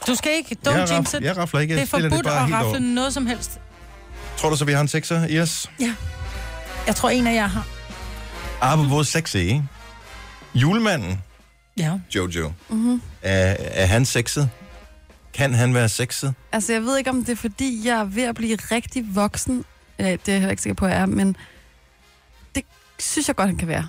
[0.07, 0.57] Du skal ikke.
[0.65, 1.23] jeg, Don't jinx raf, it.
[1.25, 2.73] jeg rafler ikke, Det jeg er stiller det forbudt bare at helt over.
[2.73, 3.59] rafle noget som helst.
[4.37, 5.71] Tror du så, vi har en sekser i os?
[6.87, 7.67] Jeg tror, en af jer har.
[8.61, 9.63] Apropos sexy, ikke?
[10.55, 11.21] Julemanden,
[11.77, 11.91] Ja.
[12.15, 13.01] Jojo, Mm-hmm.
[13.21, 14.49] er, er han sexet?
[15.33, 16.33] Kan han være sexet?
[16.51, 19.65] Altså, jeg ved ikke, om det er, fordi jeg er ved at blive rigtig voksen.
[19.99, 21.35] Ja, det er jeg heller ikke sikker på, at jeg er, men
[23.11, 23.87] synes jeg godt, han kan være.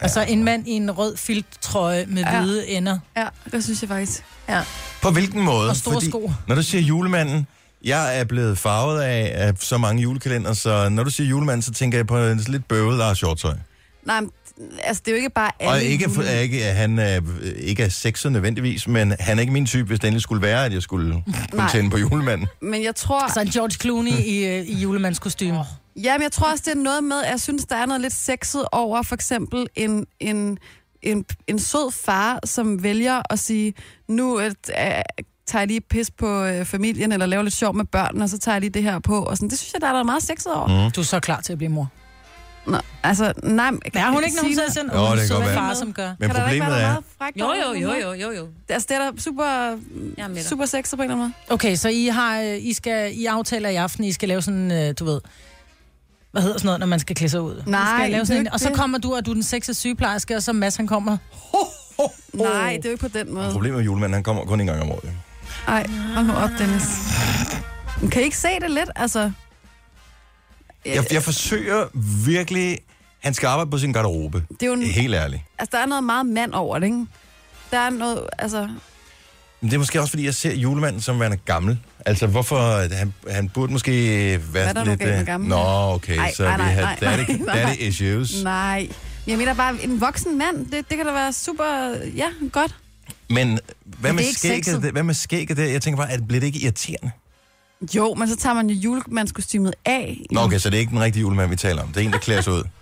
[0.00, 2.40] Altså en mand i en rød filttrøje med Ja.
[2.40, 4.24] hvide ender Ja, det synes jeg faktisk.
[5.02, 5.70] På hvilken måde?
[5.70, 6.32] og store sko.
[6.46, 7.46] Når du siger julemanden,
[7.84, 11.72] jeg er blevet farvet af, af så mange julekalender, så når du siger julemanden, så
[11.72, 13.54] tænker jeg på en lidt bøvet Lars Hjortøj.
[14.04, 14.30] Nej, men,
[14.84, 16.40] altså, det er jo ikke bare alle Og ikke, for, julemænd.
[16.42, 17.20] ikke, at han er,
[17.56, 20.64] ikke er sexet nødvendigvis, men han er ikke min type, hvis det endelig skulle være,
[20.64, 22.46] at jeg skulle kunne tænde på julemanden.
[22.62, 25.58] Men jeg tror, Altså en George Clooney i, øh, i julemandskostyme.
[25.96, 28.00] ja, men jeg tror også, det er noget med, at jeg synes, der er noget
[28.00, 30.58] lidt sexet over for eksempel en, en,
[31.02, 33.74] en, en sød far, som vælger at sige,
[34.08, 34.52] nu øh, øh,
[35.46, 38.38] tager jeg lige pis på øh, familien, eller laver lidt sjov med børnene, og så
[38.38, 39.22] tager jeg lige det her på.
[39.22, 39.50] Og sådan.
[39.50, 40.84] Det synes jeg, der er noget meget sexet over.
[40.86, 40.90] Mm.
[40.90, 41.88] Du er så klar til at blive mor.
[42.68, 43.70] Nå, altså, nej.
[43.70, 44.90] men- Er hun ikke, når hun sidder sådan?
[44.94, 45.54] Jo, det kan godt være.
[45.54, 46.08] far, som gør.
[46.18, 48.46] Men Kan der da ikke problemet være er, frækt Jo, jo, jo, jo, jo, jo.
[48.68, 49.44] Altså, det er da super,
[50.18, 51.54] er super sexet på en eller anden måde.
[51.54, 54.72] Okay, så I har, øh, I skal, I aftaler i aften, I skal lave sådan,
[54.72, 55.20] øh, du ved,
[56.32, 57.62] hvad hedder sådan noget, når man skal klæde sig ud?
[57.66, 59.76] Nej, skal lave sådan en, ikke og så kommer du, og du er den sexede
[59.76, 61.16] sygeplejerske, og så Mads, han kommer.
[62.32, 63.50] Nej, det er jo ikke på den måde.
[63.52, 65.10] problemet med julemanden, han kommer kun en gang om året.
[65.66, 66.82] Nej, hold nu op, Dennis.
[68.12, 68.90] Kan I ikke se det lidt?
[68.96, 69.32] Altså,
[70.94, 71.86] Jeg, jeg forsøger
[72.26, 72.78] virkelig...
[73.18, 74.42] Han skal arbejde på sin garderobe.
[74.50, 75.42] det er jo en, Helt ærligt.
[75.58, 77.06] altså, der er noget meget mand over det, ikke?
[77.70, 78.68] Der er noget, altså...
[79.60, 81.78] Men det er måske også, fordi jeg ser julemanden som værende gammel.
[82.06, 82.94] Altså, hvorfor...
[82.94, 83.90] Han, han burde måske
[84.30, 85.00] være Hvad er der lidt...
[85.00, 85.48] med øh, gammel?
[85.48, 88.42] Nå, okay, Ej, så nej, vi nej, har nej, daddy, nej, daddy issues.
[88.42, 88.88] Nej.
[89.26, 91.94] Jeg mener bare, en voksen mand, det, det kan da være super...
[92.16, 92.74] Ja, godt.
[93.30, 95.64] Men hvad Men med, det skægget, det, hvad med skægget der?
[95.64, 97.10] Jeg tænker bare, at bliver det ikke irriterende?
[97.96, 100.26] Jo, men så tager man jo julemandskostymet af.
[100.30, 101.88] Nå, okay, så det er ikke den rigtige julemand, vi taler om.
[101.88, 102.62] Det er en, der klæder sig ud.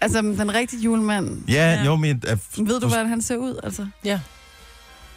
[0.00, 1.48] Altså, den rigtige julemand.
[1.48, 1.84] Ja, Ja.
[1.84, 2.22] jo, men...
[2.26, 3.60] Jeg, Ved du, hvordan han ser ud?
[3.62, 3.86] Altså?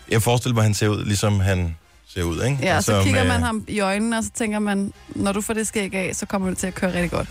[0.09, 1.75] jeg forestiller mig, at han ser ud, ligesom han
[2.07, 2.57] ser ud, ikke?
[2.61, 5.31] Ja, og så Altså, kigger med- man ham i øjnene, og så tænker man, når
[5.31, 7.27] du får det skæg af, så kommer det til at køre rigtig godt.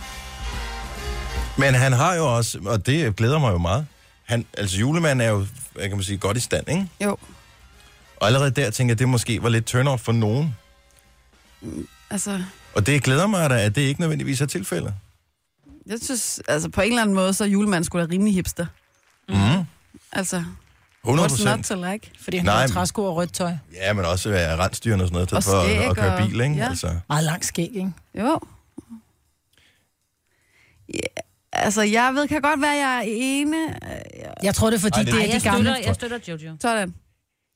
[1.57, 3.87] Men han har jo også, og det glæder mig jo meget,
[4.25, 6.87] han, altså julemanden er jo, hvad kan man sige, godt i stand, ikke?
[7.03, 7.17] Jo.
[8.17, 10.55] Og allerede der tænker jeg, at det måske var lidt turn-off for nogen.
[12.09, 12.43] Altså,
[12.75, 14.93] Og det glæder mig da, at det ikke nødvendigvis er tilfældet.
[15.85, 18.65] jeg synes, altså på en eller anden måde, så er julemanden skulle da rimelig hipster.
[19.29, 19.35] Mm.
[20.11, 20.43] Altså,
[21.03, 21.65] 100 what's not procent.
[21.65, 22.11] to like?
[22.21, 23.51] Fordi han Nej, har træsko og rødt tøj.
[23.73, 25.51] Ja, men også være rensdyrende og sådan noget, Og for
[25.83, 26.55] at, at køre bil, ikke?
[26.55, 26.69] ja.
[26.69, 26.95] Altså.
[27.09, 27.91] Meget langt skæg, ikke?
[28.19, 28.39] Jo.
[30.93, 30.99] Ja,
[31.53, 33.57] altså, jeg ved, kan godt være, jeg er ene.
[34.43, 35.63] Jeg tror, det er, fordi Ej, det- det, er jeg de gamle.
[35.65, 36.55] støtter, jeg støtter Jojo.
[36.61, 36.93] Sådan.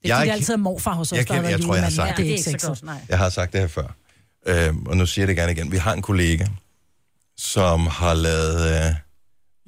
[0.04, 1.50] Det Jeg er er fordi, det altid er morfar hos os, Jeg der kan- har
[1.50, 2.18] jeg været tror, jeg har sagt Ja, det.
[2.18, 2.68] det er ikke så sexet.
[2.68, 2.98] godt, nej.
[3.10, 3.96] Jeg har sagt det her før,
[4.48, 5.72] øhm, og nu siger jeg det gerne igen.
[5.72, 6.46] Vi har en kollega,
[7.38, 8.96] som har lavet øh,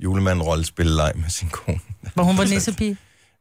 [0.04, 1.80] julemanden rollespilleleg med sin kone.
[2.14, 2.98] Hvor hun var nissepige.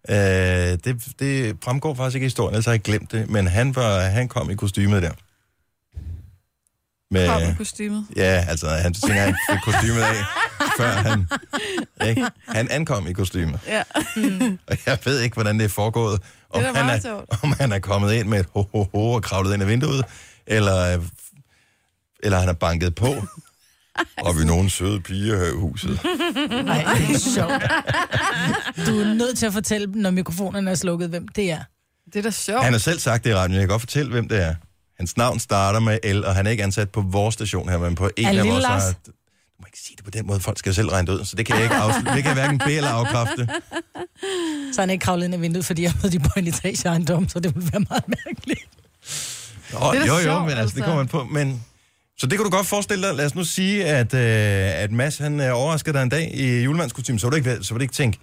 [0.08, 3.76] Øh, det, det fremgår faktisk ikke i historien, ellers har jeg glemt det, men han,
[3.76, 5.10] var, han kom i kostymet der.
[7.10, 8.06] Med, Kom med kostymet.
[8.16, 10.14] ja, altså han tænker, han fik kostymet af,
[10.78, 11.26] før han,
[12.08, 12.26] ikke?
[12.48, 13.60] han ankom i kostymet.
[13.66, 13.82] Ja.
[14.68, 16.20] Og jeg ved ikke, hvordan det er foregået.
[16.54, 17.42] Om, Det er han, er, sjovt.
[17.42, 20.04] om han er kommet ind med et ho, ho, ho og kravlet ind ad vinduet,
[20.46, 21.00] eller,
[22.22, 23.14] eller han er banket på.
[24.26, 26.00] Og vi nogle søde piger her i huset.
[26.64, 27.62] Nej, det er sjovt.
[28.86, 31.60] Du er nødt til at fortælle, når mikrofonerne er slukket, hvem det er.
[32.12, 32.64] Det er da sjovt.
[32.64, 33.52] Han har selv sagt det i radioen.
[33.52, 34.54] Jeg kan godt fortælle, hvem det er.
[34.98, 37.94] Hans navn starter med L, og han er ikke ansat på vores station her, men
[37.94, 38.62] på en Er af Lille vores...
[38.62, 38.94] Lars?
[39.56, 40.40] Du må ikke sige det på den måde.
[40.40, 42.12] Folk skal selv regne det ud, så det kan jeg ikke afslutte.
[42.12, 43.48] Det kan jeg hverken bede eller afkræfte.
[44.72, 47.28] Så han er ikke kravlet ind ad vinduet, fordi jeg ved, de i en etageejendom,
[47.28, 48.68] så det vil være meget mærkeligt.
[49.72, 50.84] Nå, Det er jo, jo, sjovt, men altså, det altså.
[50.84, 51.24] kommer man på.
[51.24, 51.64] Men,
[52.18, 53.14] Så det kan du godt forestille dig.
[53.16, 56.62] Lad os nu sige, at, øh, at Mads han øh, overrasker dig en dag i
[56.62, 58.18] julemandskostyme, så vil du ikke, så vil du ikke tænke,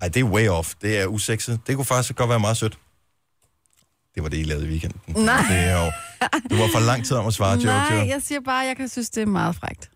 [0.00, 1.60] ej, det er way off, det er usekset.
[1.66, 2.78] Det kunne faktisk godt være meget sødt.
[4.14, 5.00] Det var det, I lavede i weekenden.
[5.24, 5.44] Nej.
[5.50, 5.92] Det er jo,
[6.50, 7.66] du var for lang tid om at svare, Jojo.
[7.66, 9.90] Nej, jeg siger bare, at jeg kan synes, det er meget frægt.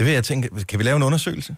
[0.00, 1.56] Det vil jeg tænke, kan vi lave en undersøgelse?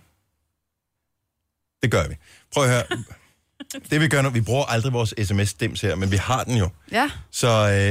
[1.82, 2.14] Det gør vi.
[2.52, 2.82] Prøv at høre.
[3.90, 6.68] Det vi gør nu, vi bruger aldrig vores sms-stems her, men vi har den jo.
[6.92, 7.10] Ja.
[7.30, 7.48] Så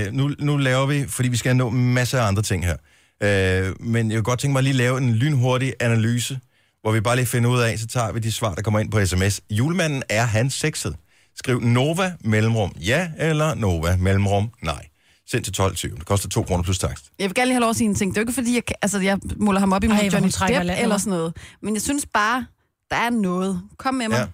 [0.07, 2.77] øh, nu, nu laver vi, fordi vi skal nå masser af andre ting her.
[3.23, 6.39] Øh, men jeg kunne godt tænke mig at lige lave en lynhurtig analyse,
[6.81, 8.91] hvor vi bare lige finder ud af, så tager vi de svar, der kommer ind
[8.91, 9.41] på sms.
[9.49, 10.95] Julemanden, er han sexet?
[11.35, 14.87] Skriv Nova mellemrum ja, eller Nova mellemrum nej.
[15.31, 15.95] Send til 12.20.
[15.95, 17.05] Det koster 2 kroner plus takst.
[17.19, 18.11] Jeg vil gerne lige have lov at sige en ting.
[18.11, 20.49] Det er jo ikke, fordi jeg, altså, jeg måler ham op imod Ej, Johnny Depp
[20.49, 21.37] landet, eller sådan noget.
[21.61, 22.45] Men jeg synes bare,
[22.89, 23.61] der er noget.
[23.77, 24.15] Kom med mig.
[24.15, 24.21] Ja.
[24.21, 24.27] Ja.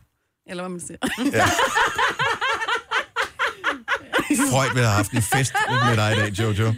[0.49, 0.97] Eller hvad man siger.
[4.51, 5.53] Freud vil have haft en fest
[5.85, 6.73] med dig i dag, Jojo.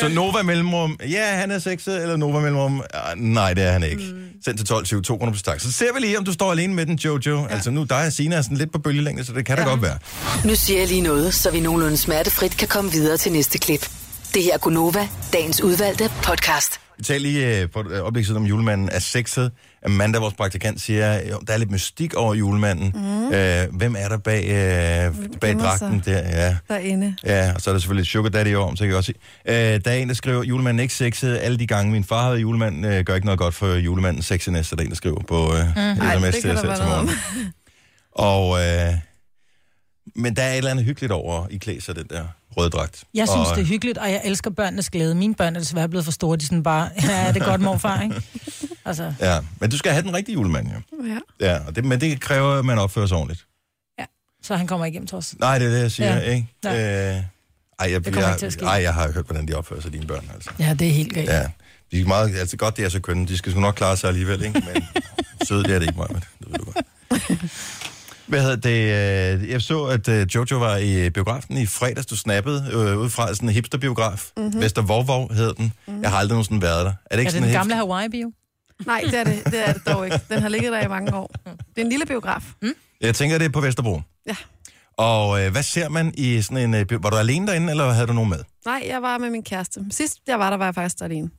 [0.00, 3.82] Så Nova mellemrum, ja, han er sexet, eller Nova mellemrum, ah, nej, det er han
[3.82, 4.02] ikke.
[4.44, 5.66] Send til 12.20, 2 kroner plus takst.
[5.66, 7.40] Så ser vi lige, om du står alene med den, Jojo.
[7.40, 7.46] Ja.
[7.54, 9.64] Altså nu, dig og Sina er sådan lidt på bølgelængde, så det kan ja.
[9.64, 9.98] da godt være.
[10.44, 13.88] Nu siger jeg lige noget, så vi nogenlunde smertefrit kan komme videre til næste klip.
[14.34, 16.80] Det her er Gunova, dagens udvalgte podcast.
[16.98, 19.50] Vi talte lige øh, på et øjeblik siden om julemanden er sexet.
[19.84, 22.92] Amanda, vores praktikant, siger, jo, der er lidt mystik over julemanden.
[22.94, 23.32] Mm.
[23.32, 26.18] Øh, hvem er der bag, øh, bag dragten der?
[26.18, 26.56] Ja.
[26.68, 27.16] Derinde.
[27.24, 29.12] Ja, og så er der selvfølgelig Sugar Daddy år, så kan jeg også
[29.46, 29.74] sige.
[29.74, 31.36] Øh, der er en, der skriver, julemanden er ikke sexet.
[31.36, 34.68] Alle de gange, min far havde julemand, øh, gør ikke noget godt for julemandens sexiness,
[34.68, 36.02] så der er en, der skriver på øh, mm.
[36.02, 37.10] Ej, sms det til være til morgen.
[38.12, 38.94] Og, øh,
[40.16, 42.24] men der er et eller andet hyggeligt over i klæde sig den der
[42.56, 43.04] røde dragt.
[43.14, 45.14] Jeg synes, og, det er hyggeligt, og jeg elsker børnenes glæde.
[45.14, 46.36] Mine børn er desværre blevet for store.
[46.36, 48.22] De er sådan bare, ja, det er godt morfar, ikke?
[48.84, 51.06] Altså, Ja, men du skal have den rigtige julemand, jo.
[51.06, 51.18] Ja.
[51.46, 53.46] Ja, og det, men det kræver, at man opfører sig ordentligt.
[54.42, 55.34] så han kommer ikke hjem til os.
[55.38, 56.20] Nej, det er det, jeg siger, Ja.
[56.20, 56.48] ikke?
[56.64, 56.78] Nej.
[56.78, 56.80] Øh,
[57.78, 58.64] ej, jeg, Det kommer jeg, ikke til at ske.
[58.64, 60.50] ej, jeg har hørt, hvordan de opfører sig, dine børn, altså.
[60.58, 61.28] Ja, det er helt galt.
[61.30, 61.46] Ja,
[61.92, 63.26] de er meget, altså godt, det er så kønne.
[63.26, 64.62] De skal sgu nok klare sig alligevel, ikke?
[64.74, 64.84] Men
[65.48, 66.08] søde, det er det ikke, Maja.
[66.38, 66.86] Det ved du godt.
[68.30, 69.42] Hvad hedder det?
[69.42, 72.06] øh, Jeg så, at øh, Jojo var i biografen i fredags.
[72.06, 74.30] Du snappede øh, ud fra sådan en hipsterbiograf.
[74.36, 74.60] Mm-hmm.
[74.60, 75.72] Vester Vovvov hed den.
[75.86, 76.02] Mm-hmm.
[76.02, 76.92] Jeg har aldrig nogensinde været der.
[77.10, 78.32] Er det ikke Er det sådan den en gamle Hawaii-bio?
[78.86, 80.20] Nej, det er det, det er det dog ikke.
[80.30, 81.30] Den har ligget der i mange år.
[81.44, 82.42] Det er en lille biograf.
[82.62, 82.72] Mm.
[83.00, 84.00] Jeg tænker, det er på Vesterbro.
[84.26, 84.36] Ja.
[84.96, 86.74] Og øh, hvad ser man i sådan en...
[86.74, 88.38] Øh, var du alene derinde, eller havde du nogen med?
[88.66, 89.80] Nej, jeg var med min kæreste.
[89.90, 91.30] Sidst jeg var der, var jeg faktisk der alene.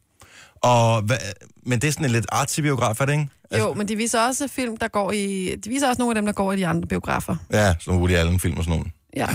[0.63, 1.17] Og hvad,
[1.65, 3.27] men det er sådan en lidt artsy biograf, er det ikke?
[3.51, 5.55] Altså, Jo, men de viser også film, der går i...
[5.63, 7.35] De viser også nogle af dem, der går i de andre biografer.
[7.53, 8.91] Ja, sådan Woody Allen-film og sådan nogle.
[9.15, 9.27] Ja.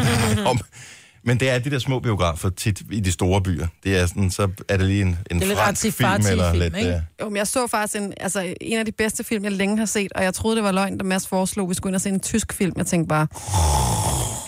[0.50, 0.58] Om,
[1.24, 3.66] men det er de der små biografer tit i de store byer.
[3.84, 6.50] Det er sådan, så er det lige en, en Det er lidt fransk film, eller
[6.50, 6.76] film, lidt...
[6.76, 6.94] ikke?
[6.94, 9.78] øh, Jo, men jeg så faktisk en, altså, en af de bedste film, jeg længe
[9.78, 11.94] har set, og jeg troede, det var løgn, da Mads foreslog, at vi skulle ind
[11.94, 12.72] og se en tysk film.
[12.76, 13.26] Jeg tænkte bare,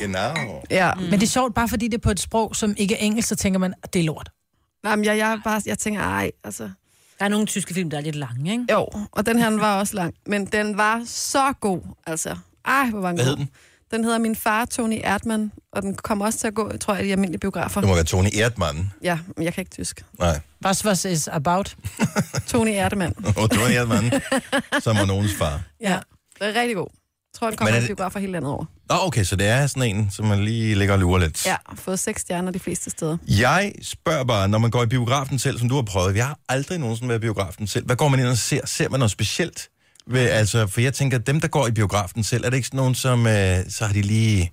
[0.01, 0.63] Genau.
[0.71, 0.91] ja.
[0.95, 3.29] Men det er sjovt, bare fordi det er på et sprog, som ikke er engelsk,
[3.29, 4.31] så tænker man, at det er lort.
[4.85, 6.71] Nej, men jeg, jeg, bare, jeg tænker, ej, altså...
[7.19, 8.65] Der er nogle tyske film, der er lidt lange, ikke?
[8.73, 12.37] Jo, og den her den var også lang, men den var så god, altså.
[12.65, 13.31] Ej, hvor var den Hvad god.
[13.31, 13.49] hed den?
[13.91, 17.05] Den hedder Min far, Tony Erdmann, og den kommer også til at gå, tror jeg,
[17.05, 17.81] i de almindelige biografer.
[17.81, 18.93] Det må være Tony Erdmann.
[19.03, 20.05] Ja, men jeg kan ikke tysk.
[20.19, 21.77] Nej, Was was is about?
[22.47, 23.15] Tony Erdmann.
[23.43, 24.13] og Tony Erdmann,
[24.81, 25.61] som var nogens far.
[25.81, 25.99] Ja,
[26.41, 26.89] det er rigtig god.
[27.35, 28.65] Jeg tror, den kommer er det- biografer hele landet over.
[28.91, 31.47] Nå, okay, så det er sådan en, som man lige ligger og lurer lidt.
[31.47, 33.17] Ja, fået seks stjerner de fleste steder.
[33.29, 36.39] Jeg spørger bare, når man går i biografen selv, som du har prøvet, jeg har
[36.49, 37.87] aldrig nogensinde været i biografen selv.
[37.87, 38.67] Hvad går man ind og ser?
[38.67, 39.69] Ser man noget specielt?
[40.07, 42.79] Ved, altså, for jeg tænker, dem, der går i biografen selv, er det ikke sådan
[42.79, 44.53] nogen, som øh, så har de lige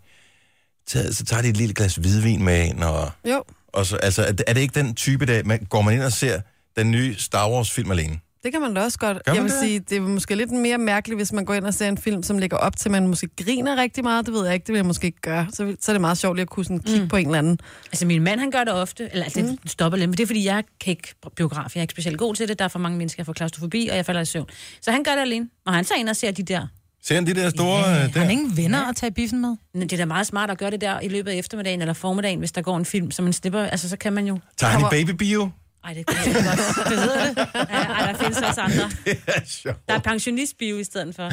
[0.87, 4.23] taget, så tager de et lille glas hvidvin med ind, og, Jo, og så, altså,
[4.23, 6.41] er det, er det ikke den type, der man, går man ind og ser
[6.77, 8.19] den nye Star Wars-film alene?
[8.43, 9.17] Det kan man da også godt.
[9.27, 9.59] Jeg vil det?
[9.59, 12.23] sige, det er måske lidt mere mærkeligt, hvis man går ind og ser en film,
[12.23, 14.25] som ligger op til, at man måske griner rigtig meget.
[14.25, 15.47] Det ved jeg ikke, det vil jeg måske ikke gøre.
[15.53, 17.07] Så, så er det meget sjovt lige at kunne sådan kigge mm.
[17.07, 17.59] på en eller anden.
[17.85, 19.09] Altså, min mand, han gør det ofte.
[19.11, 20.09] Eller, altså, det stopper lidt.
[20.09, 21.75] Men det er, fordi jeg kan ikke biograf.
[21.75, 22.59] Jeg er ikke specielt god til det.
[22.59, 24.45] Der er for mange mennesker, jeg får klaustrofobi, og jeg falder i søvn.
[24.81, 25.49] Så han gør det alene.
[25.65, 26.67] Og han tager ind og ser de der.
[27.03, 27.79] Ser han de der store...
[27.79, 28.19] Ja, øh, har der?
[28.19, 29.55] han ingen venner at tage biffen med?
[29.73, 31.93] Men Det er da meget smart at gøre det der i løbet af eftermiddagen eller
[31.93, 33.63] formiddagen, hvis der går en film, så man slipper.
[33.63, 34.39] Altså, så kan man jo...
[34.57, 35.49] Tager han i babybio?
[35.83, 36.89] Ej, det kan jeg ikke godt.
[36.89, 37.37] Det hedder det.
[37.55, 38.91] Ja, ej, der findes også andre.
[39.05, 39.87] Det er sjovt.
[39.87, 41.23] Der er pensionistbio i stedet for.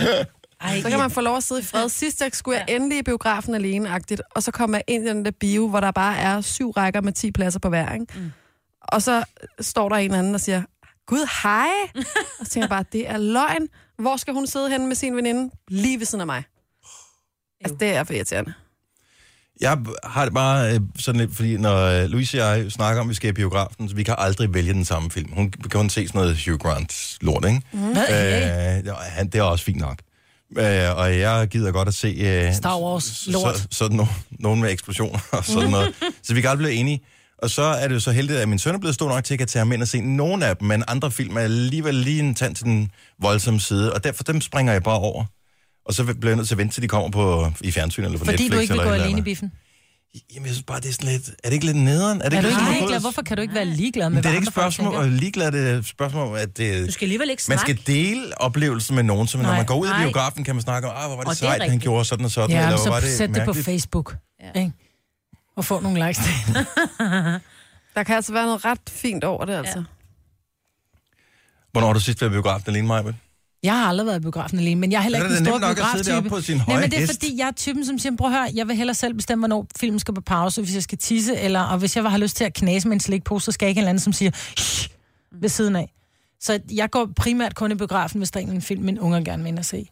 [0.61, 1.89] Ej, Så kan man få lov at sidde i fred.
[1.89, 5.25] Sidst jeg skulle jeg endelig i biografen alene-agtigt, og så kommer jeg ind i den
[5.25, 8.07] der bio, hvor der bare er syv rækker med 10 pladser på hver, ikke?
[8.17, 8.33] Mm.
[8.81, 9.25] Og så
[9.61, 10.63] står der en anden og siger,
[11.07, 11.69] Gud, hej!
[12.41, 13.69] og så tænker jeg bare, det er løgn.
[13.99, 15.51] Hvor skal hun sidde henne med sin veninde?
[15.69, 16.43] Lige ved siden af mig.
[17.61, 18.55] Altså, det er for irriterende.
[19.61, 23.07] Jeg har det bare øh, sådan lidt, fordi når øh, Louise og jeg snakker om,
[23.07, 25.33] at vi skal i biografen, så vi kan aldrig vælge den samme film.
[25.33, 27.63] Hun kan kun se sådan noget Hugh Grant lort, ikke?
[27.73, 27.91] Mm.
[27.91, 29.99] Øh, han, det er også fint nok.
[30.59, 32.09] Øh, og jeg gider godt at se...
[32.09, 33.57] Øh, Star Wars lort.
[33.57, 35.95] Så, sådan no, nogen med eksplosioner og sådan noget.
[36.27, 37.01] så vi kan aldrig blive enige.
[37.43, 39.29] Og så er det jo så heldigt, at min søn er blevet stor nok til,
[39.29, 41.41] at jeg kan tage ham ind og se nogle af dem, men andre film er
[41.41, 42.91] alligevel lige en tand til den
[43.23, 45.25] voldsomme side, og derfor dem springer jeg bare over.
[45.89, 48.19] Og så bliver jeg nødt til at vente, til de kommer på, i fjernsyn eller
[48.19, 48.53] på Fordi Netflix.
[48.57, 49.53] du ikke vil eller gå alene i biffen.
[50.35, 51.29] Jamen, jeg synes bare, det er sådan lidt...
[51.29, 52.21] Er det ikke lidt nederen?
[52.23, 53.01] Er det Er du lidt ikke ligeglad?
[53.01, 55.09] Hvorfor kan du ikke være ligeglad med, Men det er hvad ikke et spørgsmål, og
[55.09, 57.83] ligeglad det er et spørgsmål, at det, Du skal alligevel ikke man snakke.
[57.83, 59.57] skal dele oplevelsen med nogen, som når Nej.
[59.57, 60.03] man går ud Nej.
[60.05, 61.83] biografen, kan man snakke om, ah, hvor var det Og det sejt, han rigtigt.
[61.83, 63.65] gjorde sådan og sådan, Ja, eller så var det sæt det på mærkeligt.
[63.65, 64.17] Facebook.
[64.55, 64.61] Ja.
[64.61, 64.73] Ikke?
[65.57, 66.55] Og få nogle likes til.
[67.95, 69.85] Der kan altså være noget ret fint over det, altså.
[71.73, 73.03] Hvornår har du sidst været i biografen alene, Maja?
[73.63, 75.61] Jeg har aldrig været i biografen alene, men jeg er heller ikke den det store
[75.75, 76.29] biograftype.
[76.29, 77.13] på sin Nej, høje men det er hest.
[77.13, 79.67] fordi, jeg er typen, som siger, prøv at høre, jeg vil hellere selv bestemme, hvornår
[79.81, 82.45] filmen skal på pause, hvis jeg skal tisse, eller og hvis jeg har lyst til
[82.45, 84.89] at knase med en slikpose, så skal jeg ikke en eller anden, som siger, "Shh,"
[85.41, 85.93] ved siden af.
[86.41, 89.43] Så jeg går primært kun i biografen, hvis der er en film, min unger gerne
[89.43, 89.89] vil ind og se.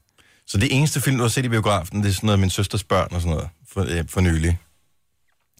[0.46, 2.84] Så det eneste film, du har set i biografen, det er sådan noget Min Søsters
[2.84, 4.58] Børn og sådan noget, for, øh, for nylig.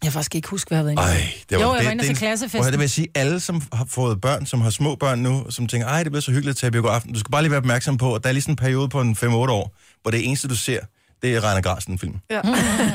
[0.03, 1.23] Jeg kan faktisk ikke huske, hvad jeg har været inde.
[1.25, 2.61] Ej, det var, Jo, jeg det, var inde det, se klassefesten.
[2.61, 5.19] Prøv at det vil jeg sige, alle, som har fået børn, som har små børn
[5.19, 7.13] nu, som tænker, ej, det bliver så hyggeligt at tage i biografen.
[7.13, 9.01] Du skal bare lige være opmærksom på, at der er lige sådan en periode på
[9.01, 10.81] en 5-8 år, hvor det eneste, du ser,
[11.23, 12.15] det er Rainer Grasen film.
[12.31, 12.41] Ja.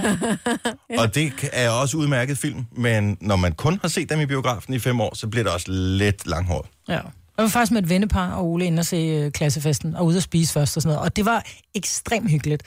[1.01, 4.73] Og det er også udmærket film, men når man kun har set dem i biografen
[4.73, 6.65] i fem år, så bliver det også lidt langhåret.
[6.87, 6.93] Ja.
[7.37, 10.17] Jeg var faktisk med et vennepar og Ole inde og se øh, klassefesten, og ude
[10.17, 11.05] at spise først og sådan noget.
[11.05, 12.63] Og det var ekstremt hyggeligt.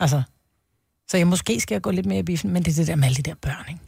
[0.00, 0.22] Altså,
[1.12, 2.96] så jeg måske skal jeg gå lidt mere i biffen, men det er det der
[2.96, 3.80] med alle de der børn, ikke?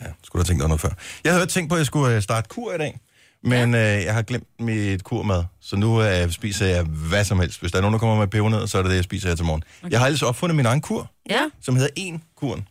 [0.00, 0.88] Ja, skulle du have tænkt dig noget før.
[1.24, 3.00] Jeg havde tænkt på, at jeg skulle øh, starte kur i dag,
[3.42, 3.98] men ja.
[3.98, 7.60] øh, jeg har glemt mit kurmad, så nu øh, spiser jeg hvad som helst.
[7.60, 9.36] Hvis der er nogen, der kommer med pebernød, så er det det, jeg spiser her
[9.36, 9.62] til morgen.
[9.82, 9.90] Okay.
[9.90, 12.68] Jeg har ellers opfundet min egen kur, Ja, som hedder en kuren.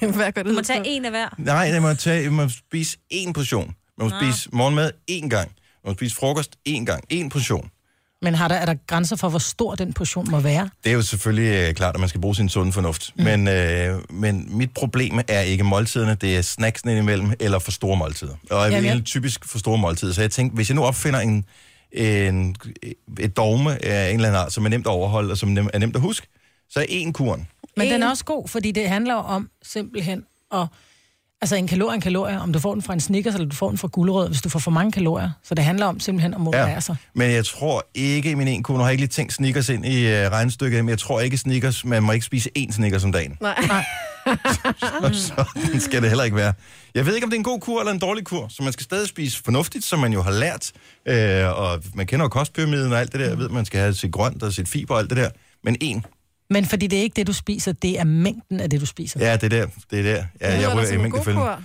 [0.16, 0.84] Hvad går det du må tage på?
[0.86, 1.28] en af hver.
[1.38, 3.74] Nej, jeg må, tage, jeg må spise én portion.
[3.98, 5.52] Man må spise morgenmad én gang.
[5.84, 7.04] Man må spise frokost én gang.
[7.08, 7.70] En portion.
[8.22, 10.70] Men har der, er der grænser for, hvor stor den portion må være?
[10.84, 13.12] Det er jo selvfølgelig øh, klart, at man skal bruge sin sunde fornuft.
[13.16, 13.24] Mm.
[13.24, 17.96] Men, øh, men mit problem er ikke måltiderne, det er snacksene imellem, eller for store
[17.96, 18.34] måltider.
[18.50, 20.12] Og jeg Jamen, vil jeg- typisk for store måltider.
[20.12, 21.44] Så jeg tænkte, hvis jeg nu opfinder en,
[21.92, 22.56] en,
[23.20, 25.68] et dogme af en eller anden art, som er nemt at overholde, og som nem-
[25.72, 26.26] er nemt at huske,
[26.70, 27.48] så er en kuren.
[27.76, 27.92] Men En.
[27.92, 30.66] den er også god, fordi det handler om simpelthen at...
[31.42, 33.68] Altså en kalorie en kalorie, om du får den fra en Snickers, eller du får
[33.68, 35.30] den fra gulerod, hvis du får for mange kalorier.
[35.42, 36.80] Så det handler om simpelthen at moderere ja.
[36.80, 36.96] sig.
[37.14, 39.68] Men jeg tror ikke i min en kur, nu har jeg ikke lige tænkt Snickers
[39.68, 43.04] ind i uh, regnstykket, men jeg tror ikke Snickers, man må ikke spise én Snickers
[43.04, 43.38] om dagen.
[43.40, 43.54] Nej.
[45.12, 46.52] så den skal det heller ikke være.
[46.94, 48.72] Jeg ved ikke, om det er en god kur eller en dårlig kur, så man
[48.72, 50.72] skal stadig spise fornuftigt, som man jo har lært.
[51.08, 53.28] Øh, og man kender jo kostpyramiden og alt det der.
[53.28, 55.30] Jeg ved, man skal have sit grønt og sit fiber og alt det der.
[55.64, 56.04] Men en,
[56.52, 59.20] Men fordi det er ikke det, du spiser, det er mængden af det, du spiser.
[59.20, 59.66] ja, det er der.
[59.90, 60.24] Det er der.
[60.40, 61.40] Ja, Det jeg ryger i mængdefælden.
[61.42, 61.58] kur.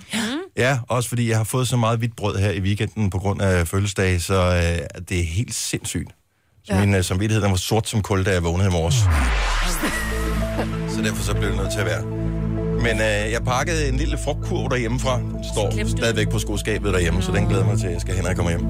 [0.56, 3.42] Ja, også fordi jeg har fået så meget hvidt brød her i weekenden på grund
[3.42, 6.10] af fødselsdag, så øh, det er helt sindssygt.
[6.64, 6.80] Så Ja.
[6.80, 8.94] min øh, samvittighed den var sort som kul, da jeg vågnede i morges.
[10.94, 12.02] så derfor så blev det nødt til at være.
[12.82, 15.18] Men øh, jeg pakkede en lille frugtkurv derhjemmefra.
[15.18, 18.28] Den står stadigvæk på skoskabet derhjemme, så den glæder mig til, jeg skal hen, når
[18.30, 18.64] jeg kommer hjem.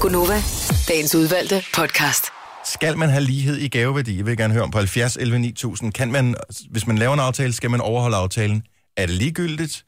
[0.00, 0.42] Gunova,
[0.88, 2.24] dagens udvalgte podcast.
[2.72, 4.16] Skal man have lighed i gaveværdi?
[4.16, 5.92] Jeg vil gerne høre om på 70 11 9000.
[5.92, 6.34] Kan man,
[6.70, 8.62] hvis man laver en aftale, skal man overholde aftalen?
[8.96, 9.84] Er det ligegyldigt?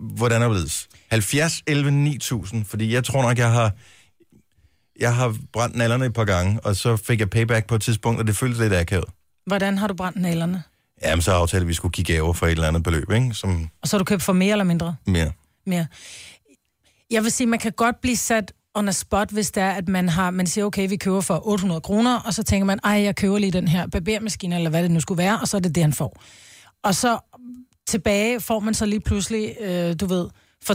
[0.00, 0.88] Hvordan er det?
[1.10, 2.64] 70 11 9000.
[2.64, 3.72] Fordi jeg tror nok, jeg har,
[5.00, 8.20] jeg har brændt nallerne et par gange, og så fik jeg payback på et tidspunkt,
[8.20, 9.04] og det føltes lidt akavet.
[9.46, 10.62] Hvordan har du brændt nalerne?
[11.02, 13.34] Jamen, så aftalte vi, at vi skulle give gaver for et eller andet beløb, ikke?
[13.34, 14.96] Som Og så har du købt for mere eller mindre?
[15.06, 15.32] mere.
[15.66, 15.86] mere.
[17.10, 19.88] Jeg vil sige, man kan godt blive sat on a spot, hvis det er, at
[19.88, 22.92] man har, man siger, okay, vi køber for 800 kroner, og så tænker man, ej,
[22.92, 25.60] jeg køber lige den her barbermaskine, eller hvad det nu skulle være, og så er
[25.60, 26.22] det det, han får.
[26.84, 27.18] Og så
[27.88, 30.28] tilbage får man så lige pludselig, øh, du ved,
[30.64, 30.74] for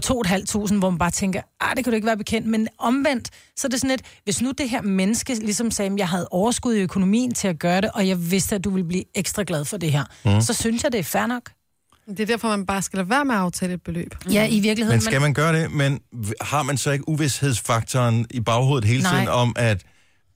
[0.70, 2.48] 2.500, hvor man bare tænker, ah, det kan du ikke være bekendt.
[2.48, 5.98] Men omvendt, så er det sådan lidt, hvis nu det her menneske ligesom sagde, at
[5.98, 8.88] jeg havde overskud i økonomien til at gøre det, og jeg vidste, at du ville
[8.88, 10.42] blive ekstra glad for det her, mm.
[10.42, 11.52] så synes jeg, det er fair nok.
[12.08, 14.15] Det er derfor, man bare skal lade være med at aftale et beløb.
[14.32, 14.98] Ja, i virkeligheden.
[14.98, 15.72] Men skal man gøre det?
[15.72, 16.00] Men
[16.41, 19.12] har man så ikke uvidshedsfaktoren i baghovedet hele Nej.
[19.13, 19.84] tiden om, at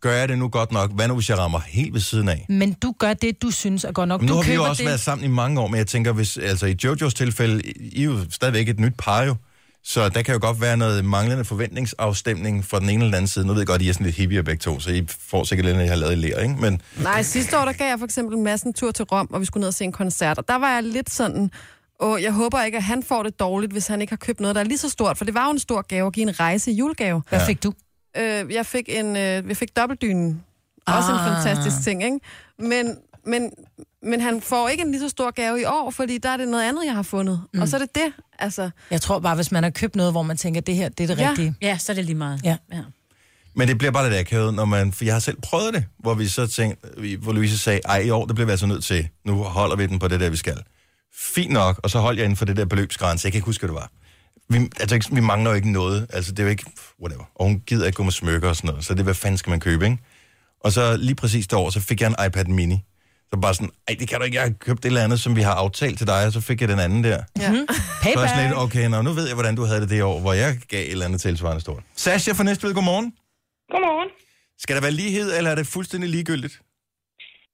[0.01, 0.91] gør jeg det nu godt nok?
[0.91, 2.45] Hvad nu, hvis jeg rammer helt ved siden af?
[2.49, 4.21] Men du gør det, du synes er godt nok.
[4.21, 4.88] Men nu du har vi jo også det.
[4.88, 8.05] været sammen i mange år, men jeg tænker, hvis, altså i Jojos tilfælde, I er
[8.05, 9.36] jo stadigvæk et nyt par jo,
[9.83, 13.27] så der kan jo godt være noget manglende forventningsafstemning fra den ene eller den anden
[13.27, 13.45] side.
[13.47, 15.65] Nu ved jeg godt, I er sådan lidt hippie begge to, så I får sikkert
[15.65, 16.55] lidt, at jeg har lavet i lær, ikke?
[16.55, 19.27] Men Nej, sidste år, der gav jeg for eksempel en masse en tur til Rom,
[19.33, 20.37] og vi skulle ned og se en koncert.
[20.37, 21.51] Og der var jeg lidt sådan,
[21.99, 24.55] og jeg håber ikke, at han får det dårligt, hvis han ikke har købt noget,
[24.55, 25.17] der er lige så stort.
[25.17, 27.21] For det var jo en stor gave at give en rejse i julegave.
[27.29, 27.73] Hvad fik du?
[28.17, 30.43] Øh, jeg fik en, øh, jeg fik dobbeltdynen.
[30.88, 31.36] Også en Ah.
[31.36, 32.19] fantastisk ting, ikke?
[32.59, 33.51] Men, men,
[34.04, 36.47] men han får ikke en lige så stor gave i år, fordi der er det
[36.47, 37.41] noget andet, jeg har fundet.
[37.54, 37.62] Mm.
[37.62, 38.70] Og så er det det, altså.
[38.91, 41.16] Jeg tror bare, hvis man har købt noget, hvor man tænker, det her, det er
[41.16, 41.30] det Ja.
[41.30, 41.56] rigtige.
[41.62, 42.41] Ja, så er det lige meget.
[42.43, 42.58] Ja.
[42.74, 42.82] ja.
[43.56, 44.91] Men det bliver bare lidt akavet, når man...
[44.93, 47.02] For jeg har selv prøvet det, hvor vi så tænkte...
[47.02, 49.08] vi- Hvor Louise sagde, ej, i år, det bliver vi altså nødt til.
[49.26, 50.58] Nu holder vi den på det der, vi skal.
[51.20, 53.26] Fint nok, og så holdt jeg inden for det der beløbsgrænse.
[53.26, 53.91] Jeg kan ikke huske, hvad det var.
[54.50, 56.08] vi, altså, vi mangler jo ikke noget.
[56.14, 56.66] Altså, det er jo ikke,
[57.02, 57.24] whatever.
[57.36, 58.86] Og hun gider ikke gå med smykker og sådan noget.
[58.86, 59.97] Så det, hvad fanden skal man købe, ikke?
[60.64, 62.86] Og så lige præcis det år, så fik jeg en iPad mini.
[63.30, 65.32] Så bare sådan, ej, det kan du ikke, jeg har købt et eller andet, som
[65.39, 67.19] vi har aftalt til dig, og så fik jeg den anden der.
[67.43, 67.49] Ja.
[68.03, 70.01] Så er jeg sådan lidt, okay, nå, nu ved jeg, hvordan du havde det det
[70.11, 71.84] år, hvor jeg gav et eller andet tilsvarende stort.
[72.03, 73.07] Sasha fra Næstved, godmorgen.
[73.73, 74.09] Godmorgen.
[74.63, 76.55] Skal der være lighed, eller er det fuldstændig ligegyldigt?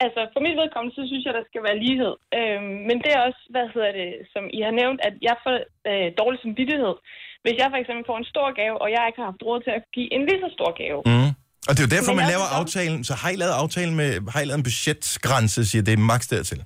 [0.05, 2.13] Altså, for mit vedkommende, så synes jeg, der skal være lighed.
[2.37, 5.55] Øhm, men det er også, hvad hedder det, som I har nævnt, at jeg får
[5.91, 6.95] øh, dårlig samvittighed.
[7.43, 9.73] Hvis jeg for eksempel får en stor gave, og jeg ikke har haft råd til
[9.79, 10.99] at give en lige så stor gave.
[11.11, 11.31] Mm.
[11.67, 12.99] Og det er jo derfor, man laver aftalen.
[13.09, 16.27] Så har I lavet aftalen med, har I lavet en budgetgrænse, siger det er maks
[16.33, 16.59] dertil?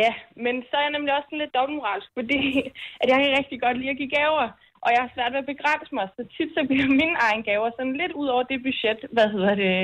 [0.00, 0.10] Ja,
[0.44, 2.40] men så er jeg nemlig også lidt dobbeltmoralsk, fordi
[3.02, 4.46] at jeg kan rigtig godt lide at give gaver.
[4.84, 7.68] Og jeg har svært ved at begrænse mig, så tit så bliver mine egen gaver
[7.78, 9.74] sådan lidt ud over det budget, hvad hedder det,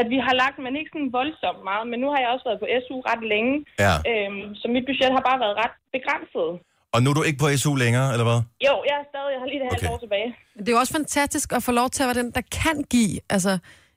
[0.00, 1.84] at vi har lagt, men ikke sådan voldsomt meget.
[1.90, 3.52] Men nu har jeg også været på SU ret længe,
[3.84, 3.94] Ja.
[4.10, 6.50] øhm, så mit budget har bare været ret begrænset.
[6.94, 8.40] Og nu er du ikke på SU længere, eller hvad?
[8.66, 9.92] Jo, jeg er stadig, jeg har lige det halvt Okay.
[9.94, 10.28] år tilbage.
[10.58, 13.14] Det er jo også fantastisk at få lov til at være den, der kan give.
[13.34, 13.52] Altså,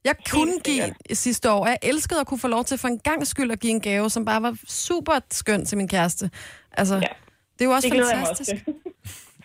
[0.05, 1.17] jeg kunne give sikkert.
[1.17, 3.71] sidste år, jeg elskede at kunne få lov til for en gang skyld at give
[3.71, 6.31] en gave, som bare var super skøn til min kæreste.
[6.71, 6.99] Altså, Ja.
[7.01, 7.07] ja.
[7.53, 8.65] det er jo også Det også fantastisk.
[8.65, 8.73] til.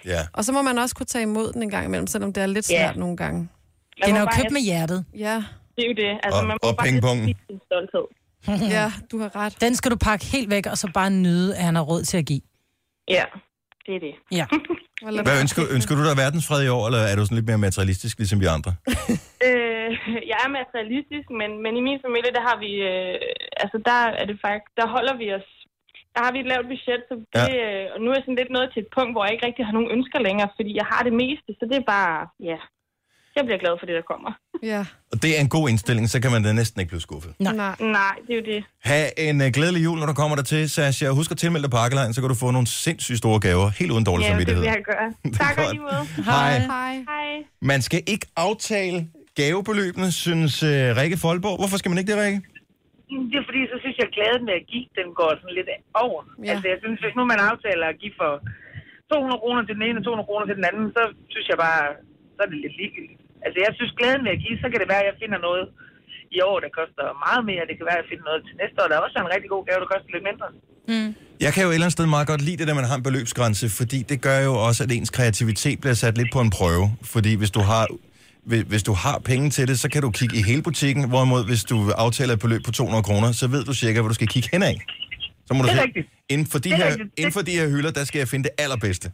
[0.04, 0.18] Ja.
[0.32, 2.46] Og så må man også kunne tage imod den en gang imellem, selvom det er
[2.46, 2.76] lidt Ja.
[2.86, 3.38] svært nogle gange.
[4.00, 5.04] Man Den er jo købt med hjertet.
[5.16, 5.34] Ja,
[5.76, 6.20] Det er jo det.
[6.22, 7.34] Altså, Og- man må og bare pingpongen.
[7.66, 8.06] stolthed.
[8.76, 9.60] ja, du har ret.
[9.60, 12.16] Den skal du pakke helt væk, og så bare nyde, at han har råd til
[12.16, 12.40] at give.
[13.08, 13.24] Ja,
[13.86, 14.14] det er det.
[14.32, 14.46] Ja.
[15.22, 18.18] Hvad ønsker, ønsker du dig verdensfred i år, eller er du sådan lidt mere materialistisk,
[18.18, 18.74] ligesom vi andre?
[19.44, 19.65] Øh,
[20.30, 23.16] jeg er materialistisk, men, men i min familie, der har vi, øh,
[23.62, 25.48] altså der er det faktisk, der holder vi os,
[26.14, 27.58] der har vi et lavt budget, så det, ja.
[27.60, 29.64] øh, og nu er jeg sådan lidt nået til et punkt, hvor jeg ikke rigtig
[29.68, 32.16] har nogen ønsker længere, fordi jeg har det meste, så det er bare,
[32.50, 32.58] ja,
[33.36, 34.30] jeg bliver glad for det, der kommer.
[34.72, 34.82] Ja,
[35.12, 37.32] Og det er en god indstilling, så kan man da næsten ikke blive skuffet.
[37.38, 37.54] Nej.
[37.54, 37.74] nej.
[37.80, 38.64] Nej, det er jo det.
[38.84, 41.08] Ha' en uh, glædelig jul, når du kommer der til, Sasha.
[41.08, 44.22] Husk at tilmelde dig så kan du få nogle sindssygt store gaver, helt uden dårlig
[44.24, 44.62] Ja, det samvittighed.
[44.62, 45.08] vil jeg gøre.
[45.42, 46.24] Tak og lige måde.
[46.24, 46.58] Hej.
[46.58, 46.94] Hej.
[47.12, 47.44] Hej.
[47.60, 48.98] Man skal ikke aftale
[49.40, 51.56] gavebeløbene, synes uh, Rikke Folborg.
[51.60, 52.40] Hvorfor skal man ikke det, Rikke?
[53.30, 55.70] Det er fordi, så synes jeg, at glæden med at give, den går sådan lidt
[56.04, 56.20] over.
[56.26, 56.50] Ja.
[56.52, 58.32] Altså, jeg synes, hvis nu man aftaler at give for
[59.12, 61.82] 200 kroner til den ene og 200 kroner til den anden, så synes jeg bare,
[62.34, 63.22] så er det lidt ligegyldigt.
[63.44, 65.64] Altså, jeg synes, glæden med at give, så kan det være, at jeg finder noget
[66.36, 67.62] i år, der koster meget mere.
[67.68, 69.50] Det kan være, at jeg finder noget til næste år, der også er en rigtig
[69.54, 70.48] god gave, der koster lidt mindre.
[71.40, 73.06] Jeg kan jo et eller andet sted meget godt lide det, at man har en
[73.08, 76.86] beløbsgrænse, fordi det gør jo også, at ens kreativitet bliver sat lidt på en prøve.
[77.02, 77.82] Fordi hvis du har,
[78.50, 81.42] hvis, hvis du har penge til det, så kan du kigge i hele butikken, hvorimod
[81.50, 84.28] hvis du aftaler et beløb på 200 kroner, så ved du cirka, hvor du skal
[84.34, 84.74] kigge henad.
[85.46, 86.08] Så må du Det er rigtigt.
[86.34, 87.08] inden for, de Det er her, rigtigt.
[87.20, 89.06] Inden for de her hylder, der skal jeg finde det allerbedste.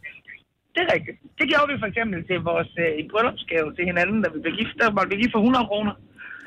[0.74, 1.16] Det er rigtigt.
[1.39, 4.74] Det gjorde vi for eksempel til vores øh, bryllupsgave til hinanden, da vi blev gift.
[4.83, 5.93] Der måtte vi give for 100 kroner.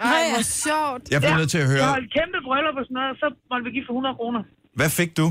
[0.02, 1.04] Ej, hvor sjovt.
[1.14, 3.28] Jeg bliver nødt til at Jeg høre, holdt kæmpe bryllup og sådan noget, og så
[3.52, 4.42] måtte vi give for 100 kroner.
[4.80, 5.28] hvad fik du?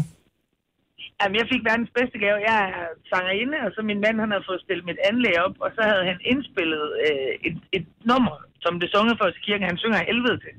[1.24, 2.46] Jamen, jeg fik verdens bedste gave.
[2.50, 5.70] Jeg er sangerinde, og så min mand, han havde fået stillet mit anlæg op, og
[5.76, 9.70] så havde han indspillet øh, et, et nummer, som det sunget for os i kirken.
[9.70, 10.54] Han synger af helvede til.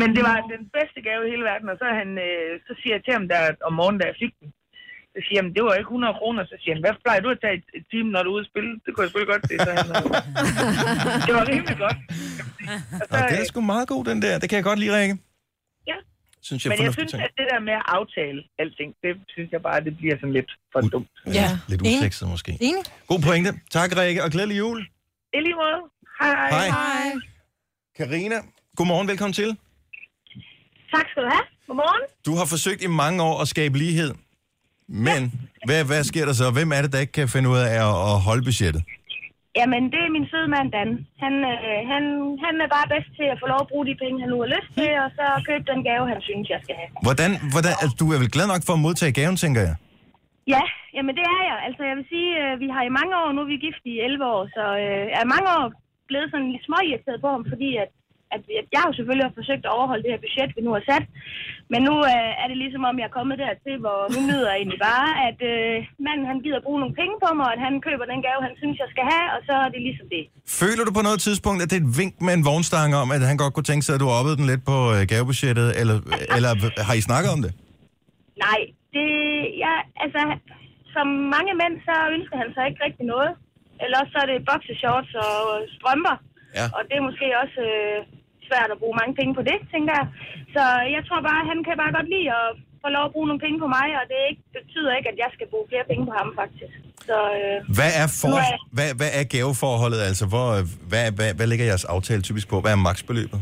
[0.00, 2.94] Men det var den bedste gave i hele verden, og så, han, øh, så siger
[2.96, 4.48] jeg til ham der om morgenen, da jeg fik den,
[5.14, 6.42] så siger han, det var ikke 100 kroner.
[6.50, 8.44] Så siger han, hvad plejer du at tage et, et time, når du er ude
[8.46, 8.72] at spille?
[8.82, 9.54] Det kunne jeg selvfølgelig godt se.
[9.66, 10.04] Så han, øh,
[11.26, 11.98] det var rimelig godt.
[13.10, 14.34] Og Nå, det er sgu meget god, den der.
[14.40, 15.14] Det kan jeg godt lide, Rikke.
[16.46, 16.48] Ja.
[16.48, 17.22] Synes jeg, Men jeg synes, ting.
[17.22, 20.50] at det der med at aftale alting, det synes jeg bare, det bliver sådan lidt
[20.72, 21.08] for dumt.
[21.26, 21.58] Ja.
[21.68, 21.98] Lidt Enig.
[21.98, 22.50] usekset måske.
[22.60, 22.82] Enig?
[23.06, 23.50] God pointe.
[23.70, 24.78] Tak, Rikke, og glædelig jul.
[25.36, 25.78] I lige måde.
[26.20, 26.50] Hej.
[26.50, 26.68] Hej.
[26.68, 27.12] Hej.
[27.98, 28.36] Karina,
[28.76, 29.48] godmorgen, velkommen til.
[30.94, 31.44] Tak skal du have.
[31.66, 32.02] Godmorgen.
[32.26, 34.14] Du har forsøgt i mange år at skabe lighed.
[34.88, 35.20] Men
[35.66, 36.50] hvad, hvad sker der så?
[36.50, 38.82] Hvem er det, der ikke kan finde ud af at, at holde budgettet?
[39.58, 40.90] Jamen, det er min søde mand, Dan.
[41.24, 42.02] Han, øh, han,
[42.44, 44.50] han er bare bedst til at få lov at bruge de penge, han nu har
[44.56, 46.90] lyst til, og så købe den gave, han synes, jeg skal have.
[47.06, 49.74] Hvordan, hvordan, altså, du er vel glad nok for at modtage gaven, tænker jeg?
[50.54, 50.64] Ja,
[50.96, 51.58] jamen det er jeg.
[51.66, 53.94] Altså, jeg vil sige, øh, vi har i mange år, nu er vi gift i
[54.08, 55.66] 11 år, så øh, er mange år
[56.10, 57.90] blevet sådan lidt småirriteret på ham, fordi at,
[58.36, 60.84] at, jeg har jo selvfølgelig har forsøgt at overholde det her budget, vi nu har
[60.90, 61.04] sat.
[61.72, 64.58] Men nu øh, er det ligesom om, jeg er kommet dertil, hvor nu nyder jeg
[64.60, 65.74] egentlig bare, at øh,
[66.06, 68.56] manden han gider bruge nogle penge på mig, og at han køber den gave, han
[68.62, 70.24] synes, jeg skal have, og så er det ligesom det.
[70.62, 73.22] Føler du på noget tidspunkt, at det er et vink med en vognstang om, at
[73.30, 75.96] han godt kunne tænke sig, at du oppede den lidt på øh, gavebudgettet, eller,
[76.36, 76.50] eller
[76.88, 77.52] har I snakket om det?
[78.46, 78.60] Nej,
[78.94, 79.08] det,
[79.64, 79.74] ja,
[80.04, 80.20] altså,
[80.94, 81.06] som
[81.36, 83.32] mange mænd, så ønsker han sig ikke rigtig noget.
[83.82, 85.36] Eller også så er det boxershorts og
[85.76, 86.16] strømper.
[86.58, 86.66] Ja.
[86.76, 87.98] Og det er måske også øh,
[88.50, 90.06] svært at bruge mange penge på det, tænker jeg.
[90.54, 90.62] Så
[90.94, 92.48] jeg tror bare, han kan bare godt lide at
[92.82, 95.30] få lov at bruge nogle penge på mig, og det ikke, betyder ikke, at jeg
[95.36, 96.74] skal bruge flere penge på ham, faktisk.
[97.08, 100.00] Så øh, Hvad er, for, er- hvad, hvad er gaveforholdet?
[100.10, 100.48] Altså, hvor,
[100.90, 102.56] hvad, hvad, hvad ligger jeres aftale typisk på?
[102.64, 103.40] Hvad er maksbeløbet?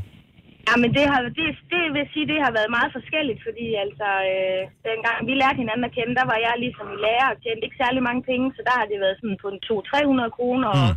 [0.69, 3.67] Ja, men det, har, det, det vil jeg sige, det har været meget forskelligt, fordi
[3.85, 7.39] altså, øh, dengang vi lærte hinanden at kende, der var jeg ligesom i lærer og
[7.43, 10.69] tjente ikke særlig mange penge, så der har det været sådan på en 200-300 kroner,
[10.81, 10.89] og,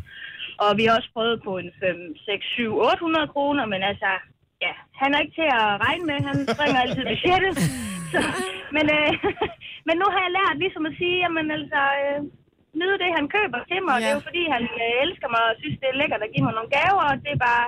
[0.63, 1.95] og vi har også prøvet på en 5,
[2.29, 4.11] 6, 7, 800 kroner, men altså,
[4.65, 7.53] ja, han er ikke til at regne med, han springer altid budgettet.
[8.13, 8.19] Så,
[8.75, 9.11] men, øh,
[9.87, 12.19] men nu har jeg lært ligesom at sige, jamen altså, øh,
[12.79, 13.95] nyde det, han køber til mig, ja.
[13.95, 16.31] og det er jo fordi, han øh, elsker mig og synes, det er lækkert at
[16.33, 17.65] give mig nogle gaver, og det er bare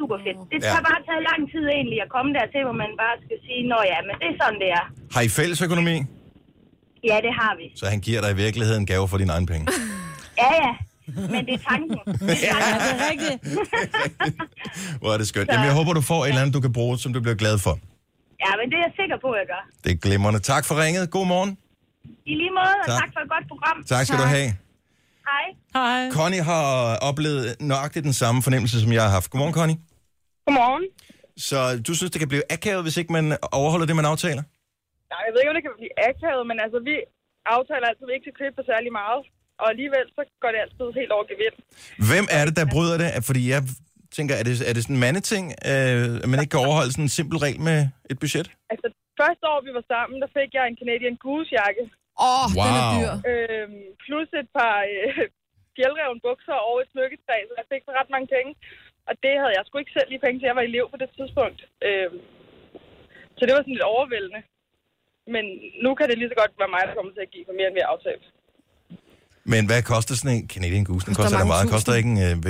[0.00, 0.38] super fedt.
[0.52, 0.70] Det Ja.
[0.76, 3.78] har bare taget lang tid egentlig at komme dertil, hvor man bare skal sige, nå
[3.92, 4.84] ja, men det er sådan, det er.
[5.14, 5.96] Har I fælles økonomi?
[7.10, 7.66] Ja, det har vi.
[7.80, 9.64] Så han giver dig i virkeligheden gave for dine egne penge.
[10.42, 10.72] Ja, ja.
[11.34, 11.98] Men det er tanken.
[12.28, 12.80] Det er Ja, tanken.
[12.88, 13.38] det er rigtigt.
[15.00, 15.48] Hvor er det skønt.
[15.52, 17.56] Jamen, jeg håber, du får et eller andet, du kan bruge, som du bliver glad
[17.66, 17.74] for.
[18.44, 19.62] Ja, men det er jeg sikker på, at jeg gør.
[19.84, 20.40] Det er glimrende.
[20.52, 21.10] Tak for ringet.
[21.16, 21.50] God morgen.
[22.32, 22.98] I lige måde, og Tak.
[23.00, 23.76] tak, tak for et godt program.
[23.92, 24.48] Tak skal du have.
[25.30, 25.46] Hej.
[25.78, 26.10] Hej.
[26.18, 26.66] Connie har
[27.08, 29.26] oplevet nøjagtigt den samme fornemmelse, som jeg har haft.
[29.30, 29.78] Godmorgen, Connie.
[30.46, 30.84] Godmorgen.
[31.48, 33.26] Så du synes, det kan blive akavet, hvis ikke man
[33.60, 34.42] overholder det, man aftaler?
[35.12, 36.94] Nej, jeg ved ikke, om det kan blive akavet, men altså, vi
[37.56, 39.20] aftaler altid, at vi ikke skal købe for særlig meget.
[39.62, 41.56] Og alligevel, så går det altid helt over gevind.
[42.10, 43.08] Hvem er det, der bryder det?
[43.28, 43.60] Fordi jeg
[44.16, 47.08] tænker, er det, er det sådan en mandeting, øh, at man ikke kan overholde sådan
[47.08, 47.78] en simpel regel med
[48.12, 48.46] et budget?
[48.72, 48.86] Altså,
[49.22, 51.82] første år, vi var sammen, der fik jeg en Canadian Goose-jakke.
[52.26, 52.94] Åh, oh, den er Wow.
[52.98, 53.12] dyr.
[53.30, 55.22] Øhm, plus et par øh,
[55.76, 58.50] fjeldreven bukser og et smykketræ, så jeg fik for ret mange penge.
[59.08, 60.50] Og det havde jeg sgu ikke selv lige penge til.
[60.50, 61.60] Jeg var elev på det tidspunkt.
[61.88, 62.18] Øhm,
[63.36, 64.42] så det var sådan lidt overvældende.
[65.34, 65.44] Men
[65.84, 67.68] nu kan det lige så godt være mig, der kommer til at give for mere,
[67.68, 68.24] end vi har aftalt.
[69.44, 71.06] Men hvad koster sådan en Canadian Goose?
[71.06, 71.62] Den Koster koster meget.
[71.62, 71.74] tusind.
[71.74, 72.08] Koster ikke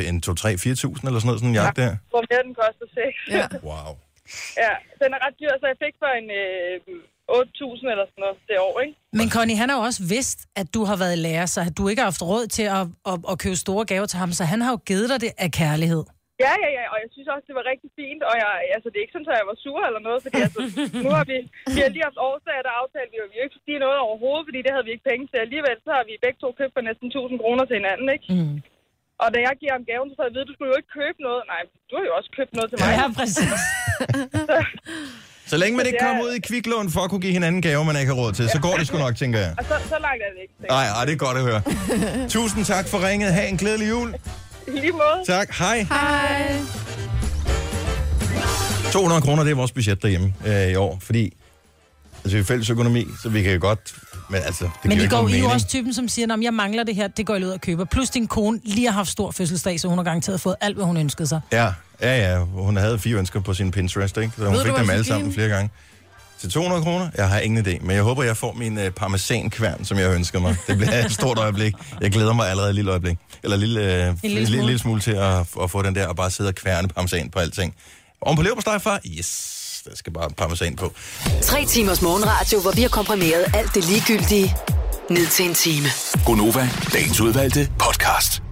[0.08, 1.96] en, en 2, 3, 4.000 eller sådan noget, sådan en jakke der?
[2.12, 3.36] Hvor mere den koster 6.
[3.38, 3.46] Ja.
[3.70, 3.90] Wow.
[4.64, 4.72] Ja,
[5.02, 6.76] den er ret dyr, så jeg fik for en øh,
[7.30, 8.94] 8.000 eller sådan noget det år, ikke?
[9.12, 11.88] Men Connie, han har jo også vidst, at du har været lærer, så at du
[11.88, 14.60] ikke har haft råd til at, at, at købe store gaver til ham, så han
[14.62, 16.04] har jo givet dig det af kærlighed.
[16.44, 18.96] Ja, ja, ja, og jeg synes også, det var rigtig fint, og jeg, altså, det
[18.98, 20.60] er ikke sådan, at jeg var sur eller noget, fordi altså,
[21.04, 21.36] nu har vi,
[21.74, 24.60] vi har lige haft årsager, der aftalte vi, jo, vi ikke sige noget overhovedet, fordi
[24.64, 25.38] det havde vi ikke penge til.
[25.46, 28.26] Alligevel så har vi begge to købt for næsten 1000 kroner til hinanden, ikke?
[28.36, 28.56] Mm.
[29.22, 30.92] Og da jeg giver ham gaven, så får jeg at vide, du skulle jo ikke
[31.00, 31.40] købe noget.
[31.52, 32.88] Nej, du har jo også købt noget til mig.
[32.98, 33.52] Ja, præcis.
[35.52, 37.84] Så længe man ikke er- kommer ud i kviklån for at kunne give hinanden gaver,
[37.90, 39.52] man ikke har råd til, så går det sgu nok, tænker jeg.
[39.58, 40.54] Og så, så langt er det ikke.
[40.76, 41.60] Nej, ej, det er godt at høre.
[42.36, 43.28] Tusind tak for ringet.
[43.36, 44.08] Ha' en glædelig jul.
[44.76, 45.24] I lige måde.
[45.26, 45.54] Tak.
[45.58, 45.86] Hej.
[45.88, 46.56] Hej.
[48.92, 51.36] 200 kroner, det er vores budget derhjemme øh, i år, fordi
[52.24, 53.94] altså, vi er fælles økonomi, så vi kan godt...
[54.30, 56.54] Men altså, det Men I, ikke går, I jo også typen, som siger, at jeg
[56.54, 57.84] mangler det her, det går jeg ud og køber.
[57.84, 60.84] Plus din kone lige har haft stor fødselsdag, så hun har garanteret fået alt, hvad
[60.84, 61.40] hun ønskede sig.
[61.52, 62.38] Ja, ja, ja.
[62.38, 64.32] Hun havde fire ønsker på sin Pinterest, ikke?
[64.36, 65.70] Så hun Ved fik dem alle sammen flere gange.
[66.42, 67.08] Til 200 kroner?
[67.16, 70.40] Jeg har ingen idé, men jeg håber, jeg får min uh, parmesankværn, som jeg ønsker
[70.40, 70.56] mig.
[70.66, 71.74] Det bliver et stort øjeblik.
[72.00, 73.18] Jeg glæder mig allerede et lille øjeblik.
[73.42, 73.86] Eller lille, uh,
[74.22, 74.66] lille, lille smule.
[74.66, 77.38] lille smule til at, at få den der og bare sidde og kværne parmesan på
[77.38, 77.74] alting.
[78.22, 79.00] Om på leverpostej, far?
[79.06, 80.92] Yes, der skal bare parmesan på.
[81.42, 84.56] Tre timers morgenradio, hvor vi har komprimeret alt det ligegyldige
[85.10, 85.86] ned til en time.
[86.26, 88.42] Gonova, dagens udvalgte podcast.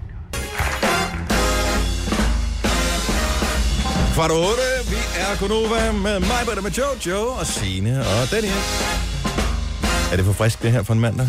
[4.14, 4.79] Kvart over otte, vi
[5.20, 8.52] er Gunova med mig, Britta, med Jojo og Signe og Dennis.
[10.12, 11.28] Er det for frisk, det her for en mandag?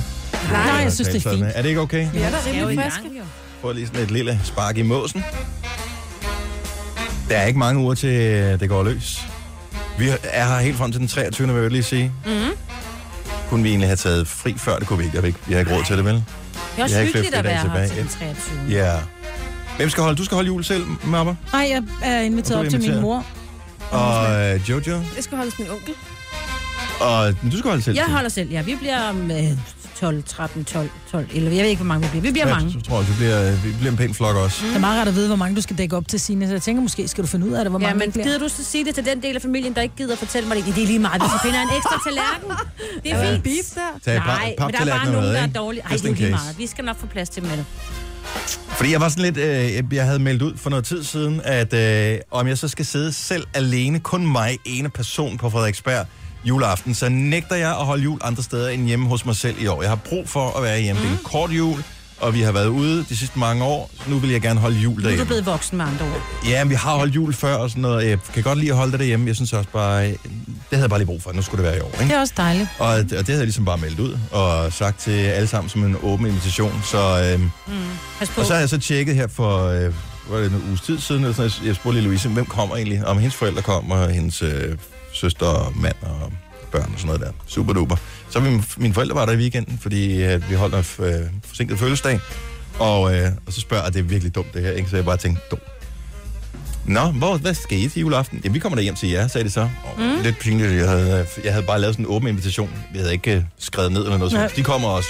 [0.52, 1.46] Nej, jeg synes, det er fint.
[1.56, 2.08] Er det ikke okay?
[2.08, 3.24] Er da Det er rimelig jo.
[3.62, 5.24] Få lige sådan et lille spark i måsen.
[7.30, 9.28] Der er ikke mange uger til, øh, det går løs.
[10.00, 11.54] Vi er her helt frem til den 23.
[11.54, 12.12] vil jeg lige sige.
[12.26, 12.34] Mhm.
[12.34, 12.52] Mm-hmm.
[13.50, 15.18] Kunne vi egentlig have taget fri før, det kunne vi ikke.
[15.18, 15.40] Jeg ikke.
[15.48, 16.14] Vi har ikke råd til det, vel?
[16.14, 16.24] Det
[16.78, 17.88] er også hyggeligt at være her tilbage.
[17.88, 18.84] til den 23.
[18.86, 18.94] Ja.
[19.78, 20.18] Hvem skal holde?
[20.18, 21.36] Du skal holde jul selv, Mapper.
[21.54, 23.26] Nej, jeg er inviteret op til min mor.
[23.92, 25.02] Og øh, Jojo.
[25.16, 25.94] Det skal holdes min onkel.
[27.00, 27.96] Og du skal holde selv.
[27.96, 28.62] Jeg holder selv, ja.
[28.62, 29.38] Vi bliver om øh,
[30.00, 31.56] 12, 13, 12, 12, 11.
[31.56, 32.22] Jeg ved ikke, hvor mange vi bliver.
[32.24, 32.72] Vi bliver Ja, mange.
[32.72, 34.66] Så tror jeg, vi bliver, vi bliver en pæn flok også.
[34.68, 36.54] Det er meget rart at vide, hvor mange du skal dække op til sine, så
[36.54, 38.26] jeg tænker, måske skal du finde ud af det, hvor Ja, mange men bliver.
[38.26, 40.58] gider du så sige det til den del af familien, der ikke gider fortælle mig
[40.58, 40.66] det?
[40.66, 42.52] Det er lige meget, hvis jeg finder en ekstra tallerken.
[43.04, 43.44] Det er fint.
[43.44, 44.00] Beef der.
[44.06, 45.82] Tag Nej, men der er bare nogen, der er dårlige.
[45.84, 46.58] Ej, det er lige meget.
[46.58, 47.66] Vi skal nok få plads til med det.
[48.78, 51.74] Fordi jeg var sådan lidt, øh, jeg havde meldt ud for noget tid siden, at
[51.74, 56.06] øh, om jeg så skal sidde selv alene, kun mig, ene person på Frederiksberg
[56.44, 59.68] juleaften, så nægter jeg at holde jul andre steder end hjemme hos mig selv i
[59.68, 59.82] år.
[59.82, 61.02] Jeg har brug for at være hjemme.
[61.02, 61.08] Mm.
[61.08, 61.84] Det er en kort jul,
[62.22, 64.94] og vi har været ude de sidste mange år, nu vil jeg gerne holde jul
[64.94, 65.26] Nu er du derhjemme.
[65.26, 66.22] blevet voksen med andre ord.
[66.50, 68.10] Ja, men vi har holdt jul før og sådan noget.
[68.10, 69.28] Jeg kan godt lide at holde det derhjemme.
[69.28, 70.18] Jeg synes også bare, øh, det
[70.72, 71.32] havde jeg bare lige brug for.
[71.32, 72.04] Nu skulle det være i år, ikke?
[72.04, 72.70] Det er også dejligt.
[72.80, 75.84] Og, og det havde jeg ligesom bare meldt ud og sagt til alle sammen som
[75.84, 76.82] en åben invitation.
[76.86, 77.38] Så,
[78.20, 78.42] Pas på.
[78.42, 79.94] og så har jeg så tjekket her for øh,
[80.30, 83.06] var det en uges tid siden, eller sådan, jeg spurgte lige Louise, hvem kommer egentlig?
[83.06, 84.78] Om hendes forældre kommer, og hendes øh,
[85.14, 86.32] søster og mand og
[86.72, 87.32] børn og sådan noget der.
[87.48, 87.96] Super duper.
[88.30, 91.80] Så min, mine forældre var der i weekenden, fordi øh, vi holdt en øh, forsinket
[91.80, 92.20] fødselsdag.
[92.80, 94.90] Og, øh, og så spørger jeg, det er virkelig dumt det her, ikke?
[94.90, 95.64] så jeg bare tænkte, dumt.
[96.86, 98.42] Nå, hvor, hvad skal I til juleaften?
[98.44, 99.62] Ja, vi kommer da hjem til jer, sagde de så.
[99.62, 100.22] Oh, mm.
[100.24, 102.70] Lidt pinligt, jeg havde, jeg havde bare lavet sådan en åben invitation.
[102.94, 104.32] Vi havde ikke uh, skrevet ned eller noget.
[104.32, 105.10] Så de kommer også.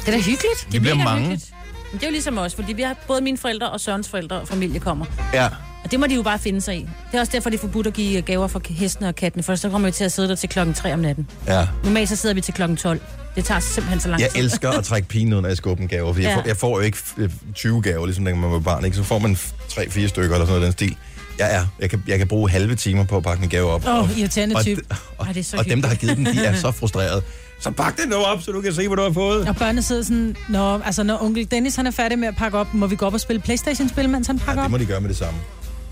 [0.00, 0.68] Det er da hyggeligt.
[0.70, 1.20] Vi bliver mega mange.
[1.20, 1.52] hyggeligt.
[1.92, 4.40] Men det er jo ligesom os, fordi vi har både mine forældre og Sørens forældre
[4.40, 5.06] og familie kommer.
[5.34, 5.48] Ja.
[5.84, 6.80] Og det må de jo bare finde sig i.
[6.80, 9.54] Det er også derfor, det er forbudt at give gaver for hestene og kattene, for
[9.54, 11.26] så kommer vi til at sidde der til klokken 3 om natten.
[11.46, 11.66] ja.
[11.84, 13.00] Normalt så sidder vi til klokken 12.
[13.36, 14.40] Det tager simpelthen så lang Jeg tid.
[14.40, 16.28] elsker at trække pigen ud, når jeg skal åbne gaver, fordi ja.
[16.30, 16.42] jeg, Ja.
[16.42, 18.84] får, jeg får jo ikke øh, 20 gaver, ligesom dengang man var barn.
[18.84, 18.96] Ikke?
[18.96, 20.96] Så får man 3-4 stykker eller sådan noget den stil.
[21.38, 21.66] Jeg er.
[21.80, 23.86] Jeg kan, jeg kan bruge halve timer på at pakke en gave op.
[23.86, 24.82] Åh, og, oh, irriterende og, type.
[25.18, 27.22] og, Ej, det er så og dem, der har givet den, de er så frustrerede.
[27.60, 29.48] Så pak den nu op, så du kan se, hvad du har fået.
[29.48, 32.58] Og børnene sidder sådan, når, altså når onkel Dennis han er færdig med at pakke
[32.58, 34.86] op, må vi gå op og spille Playstation-spil, mens han pakker Ja, det må de
[34.86, 35.40] gøre med det samme.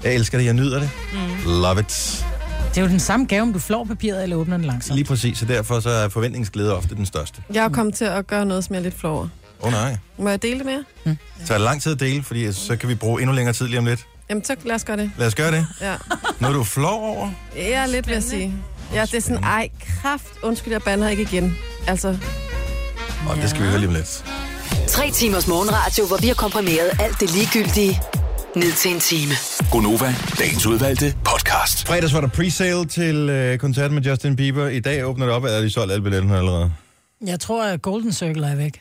[0.05, 0.91] Jeg elsker det, jeg nyder det.
[1.13, 1.51] Mm.
[1.51, 2.25] Love it.
[2.71, 4.97] Det er jo den samme gave, om du flår papiret eller åbner den langsomt.
[4.97, 7.43] Lige præcis, så derfor så er forventningsglæde ofte den største.
[7.55, 9.29] Jeg er kommet til at gøre noget, som jeg er lidt flov over.
[9.61, 9.97] Åh oh, nej.
[10.19, 10.73] Må jeg dele det med
[11.07, 11.15] jer?
[11.45, 13.67] Så er det lang tid at dele, fordi så kan vi bruge endnu længere tid
[13.67, 14.07] lige om lidt.
[14.31, 15.11] Jamen, så lad os gøre det.
[15.19, 15.67] Lad os gøre det.
[15.81, 15.95] Ja.
[16.41, 17.31] Noget du flår over.
[17.57, 18.55] Jeg er lidt ved at sige.
[18.95, 19.69] Ja, det er sådan, ej,
[20.03, 21.57] kraft, undskyld, jeg bander ikke igen.
[21.87, 22.19] Altså,
[23.29, 24.25] Og det skal vi høre lige om lidt.
[24.89, 28.01] Tre timers morgenradio, hvor vi har komprimeret alt det ligegyldige
[28.57, 29.33] ned til en time.
[29.71, 31.87] Gonova, dagens udvalgte podcast.
[31.87, 34.69] Fredags var der pre-sale til øh, koncerten med Justin Bieber.
[34.69, 36.73] I dag åbner det op, eller er de solgt alle billetterne allerede?
[37.27, 38.81] Jeg tror, at Golden Circle er væk.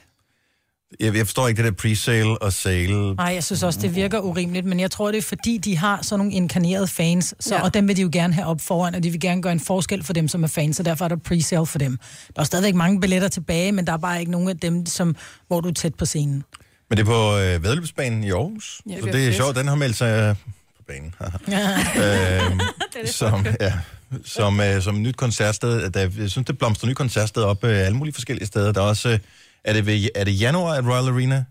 [0.99, 3.15] Jeg, jeg forstår ikke det der pre-sale og sale.
[3.15, 5.99] Nej, jeg synes også, det virker urimeligt, men jeg tror, det er fordi, de har
[6.01, 7.61] sådan nogle inkarnerede fans, så, Ja.
[7.63, 9.59] og dem vil de jo gerne have op foran, og de vil gerne gøre en
[9.59, 11.97] forskel for dem, som er fans, og derfor er der pre-sale for dem.
[12.35, 15.15] Der er stadigvæk mange billetter tilbage, men der er bare ikke nogen af dem, som,
[15.47, 16.43] hvor du er tæt på scenen.
[16.89, 18.81] Men det er på øh, Vedløbsbanen i Aarhus.
[18.89, 19.35] Ja, så det det er fedt.
[19.35, 20.35] sjovt, den har meldt sig øh,
[20.77, 21.15] på banen.
[22.51, 22.59] øhm,
[23.05, 23.73] som, ja,
[24.25, 25.89] som, øh, som nyt koncertsted.
[25.89, 28.71] Der, jeg synes, det blomstrer nyt koncertsted op øh, alle mulige forskellige steder.
[28.71, 29.19] Der er også, øh,
[29.63, 31.45] er det, ved, er det januar at Royal Arena?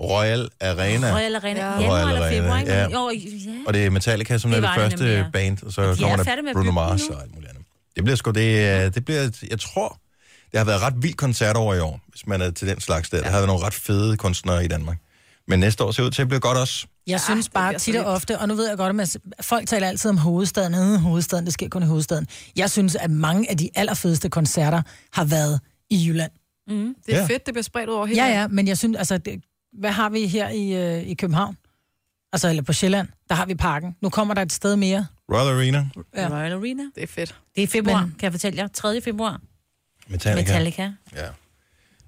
[0.00, 1.14] Royal Arena.
[1.14, 1.60] Royal Arena.
[1.60, 1.72] Ja.
[1.72, 1.80] Ja.
[1.80, 2.72] Januar Royal februar, Arena, ikke?
[2.72, 3.00] ja.
[3.00, 3.50] Jo, ja.
[3.66, 5.30] Og det er Metallica, som Det er det det første nemlig, ja.
[5.32, 7.64] band, og så de er kommer der Bruno Mars og alt muligt andet.
[7.96, 9.98] Det bliver sgu, det, øh, det bliver, jeg tror,
[10.52, 13.10] det har været ret vildt koncert over i år, hvis man er til den slags
[13.10, 13.16] der.
[13.16, 13.22] Ja.
[13.22, 14.98] Der har været nogle ret fede kunstnere i Danmark.
[15.48, 16.86] Men næste år ser ud til at blive godt også.
[17.06, 19.88] Jeg synes det bare tit og ofte, og nu ved jeg godt, at folk taler
[19.88, 22.26] altid om hovedstaden, øh, hovedstaden, det sker kun i hovedstaden.
[22.56, 24.82] Jeg synes, at mange af de allerfedeste koncerter
[25.12, 26.30] har været i Jylland.
[26.68, 27.16] det er Ja.
[27.18, 27.26] ja.
[27.26, 29.40] fedt, det bliver spredt over hele Ja, ja, men jeg synes, altså, det,
[29.80, 31.56] hvad har vi her i, øh, i København?
[32.32, 33.96] Altså, eller på Sjælland, der har vi parken.
[34.02, 35.06] Nu kommer der et sted mere.
[35.32, 36.28] Royal Arena, Ja.
[36.28, 36.82] Royal Arena.
[36.94, 37.34] Det er fedt.
[37.54, 38.68] Det er i februar, Men- kan jeg fortælle jer.
[38.68, 39.00] 3.
[39.00, 39.40] februar.
[40.08, 40.52] Metallica.
[40.52, 40.92] Metallica.
[41.16, 41.26] Ja.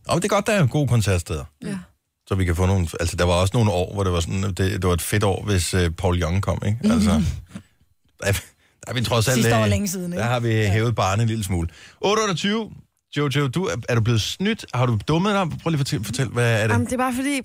[0.08, 1.44] Og det er godt, der er gode koncertsteder.
[1.64, 1.78] Ja.
[2.26, 2.88] Så vi kan få nogle...
[3.00, 4.42] Altså, der var også nogle år, hvor det var sådan...
[4.42, 6.78] Det, det var et fedt år, hvis uh, Paul Young kom, ikke?
[6.92, 8.38] Altså, der, er, der
[8.86, 9.34] er vi trods alt...
[9.34, 10.22] Sidste år øh, længe siden, ikke?
[10.22, 11.68] Der har vi hævet barnet en lille smule.
[12.00, 12.70] 828.
[13.16, 14.66] Jojo, du, er, er du blevet snydt?
[14.74, 15.58] Har du dummet dig?
[15.62, 16.72] Prøv lige at fortælle, fortæl, hvad er det?
[16.74, 17.40] Jamen, det er bare fordi,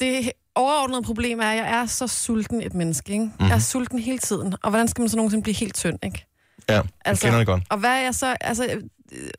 [0.00, 3.24] det overordnede problem er, at jeg er så sulten et menneske, ikke?
[3.24, 3.32] Mhm.
[3.32, 3.48] Mm-hmm.
[3.48, 4.54] Jeg er sulten hele tiden.
[4.62, 6.26] Og hvordan skal man så nogensinde blive helt tynd, ikke?
[6.68, 7.62] ja, jeg altså- kender det godt.
[7.70, 8.36] Og hvad er jeg så...
[8.40, 8.64] Altså,
[9.12, 9.30] øh,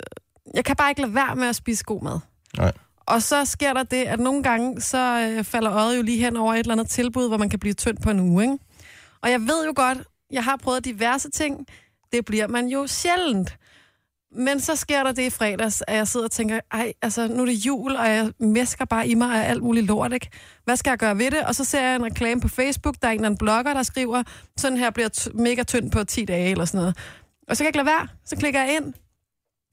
[0.53, 2.19] jeg kan bare ikke lade være med at spise god mad.
[2.57, 2.71] Nej.
[2.99, 6.37] Og så sker der det, at nogle gange, så øh, falder øjet jo lige hen
[6.37, 8.57] over et eller andet tilbud, hvor man kan blive tynd på en uge, ikke?
[9.21, 9.97] Og jeg ved jo godt,
[10.31, 11.65] jeg har prøvet diverse ting.
[12.11, 13.57] Det bliver man jo sjældent.
[14.35, 17.41] Men så sker der det i fredags, at jeg sidder og tænker, ej, altså nu
[17.41, 20.29] er det jul, og jeg mesker bare i mig af alt muligt lort, ikke?
[20.65, 21.43] Hvad skal jeg gøre ved det?
[21.43, 23.83] Og så ser jeg en reklame på Facebook, der er en eller anden blogger, der
[23.83, 24.23] skriver,
[24.57, 26.97] sådan her bliver mega tynd på 10 dage, eller sådan noget.
[27.47, 28.07] Og så kan jeg ikke lade være.
[28.25, 28.93] Så klikker jeg ind.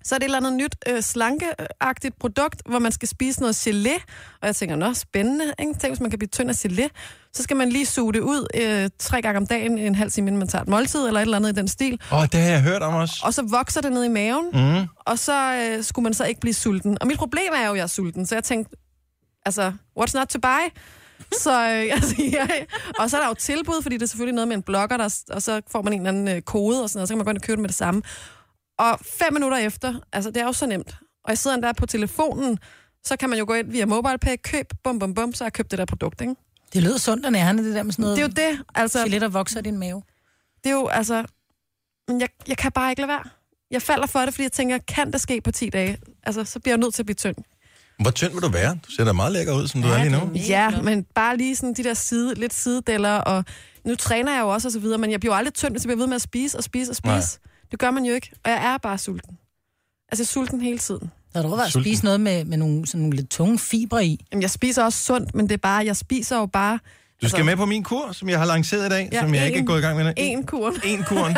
[0.05, 3.67] Så er det et eller andet nyt øh, slankeagtigt produkt, hvor man skal spise noget
[3.69, 3.95] gelé.
[4.41, 5.45] Og jeg tænker, nå, spændende.
[5.59, 5.75] Ikke?
[5.75, 6.89] Tænk, hvis man kan blive tynd af gelé.
[7.33, 10.27] Så skal man lige suge det ud øh, tre gange om dagen, en halv time
[10.29, 12.01] inden man tager et måltid, eller et eller andet i den stil.
[12.13, 13.15] Åh, oh, det har jeg hørt om også.
[13.25, 14.87] Og så vokser det ned i maven, Mm.
[14.97, 16.99] og så øh, skulle man så ikke blive sulten.
[17.01, 18.77] Og mit problem er jo, at jeg er sulten, så jeg tænkte,
[19.47, 20.81] altså, what's not to buy?
[21.41, 22.67] Så, øh, altså, jeg,
[22.99, 25.23] og så er der jo tilbud, fordi det er selvfølgelig noget med en blogger, der,
[25.31, 27.25] og så får man en eller anden øh, kode, og sådan noget, så kan man
[27.25, 28.03] gå ind og købe det med det samme.
[28.79, 31.87] Og fem minutter efter, altså det er jo så nemt, og jeg sidder der på
[31.87, 32.59] telefonen,
[33.05, 35.53] så kan man jo gå ind via MobilePay, køb, bum, bum, bum, så har jeg
[35.53, 36.35] købt det der produkt, ikke?
[36.73, 38.17] Det lyder sundt og nærende, det der med sådan noget.
[38.17, 40.03] Det er jo det, altså, Gelet, der vokser i din mave.
[40.65, 41.25] det er jo, altså,
[42.09, 43.25] men jeg, jeg kan bare ikke lade være.
[43.71, 45.99] Jeg falder for det, fordi jeg tænker, kan det ske på 10 dage?
[46.23, 47.37] Altså, så bliver jeg nødt til at blive tynd.
[48.01, 48.79] Hvor tynd vil du være?
[48.87, 50.31] Du ser da meget lækker ud, som du er lige nu.
[50.35, 53.45] Ja, men bare lige sådan de der side, lidt sidedeller, og
[53.85, 55.85] nu træner jeg jo også og så videre, men jeg bliver jo aldrig tynd, hvis
[55.85, 57.09] jeg bliver ved med at spise og spise og spise.
[57.13, 57.48] Nej.
[57.71, 59.39] Det gør man jo ikke, og jeg er bare sulten.
[60.13, 61.11] Altså, jeg er sulten hele tiden.
[61.35, 64.27] Har du overvejet at spise noget med, med nogle, sådan nogle lidt tunge fibre i?
[64.33, 66.79] Jamen, jeg spiser også sundt, men det er bare, jeg spiser jo bare
[67.23, 69.47] Du skal med på min kur, som jeg har lanceret i dag, Ja, som jeg
[69.47, 70.13] ikke er en- gået i gang med.
[70.17, 70.75] en kur.
[70.85, 71.37] En kuren.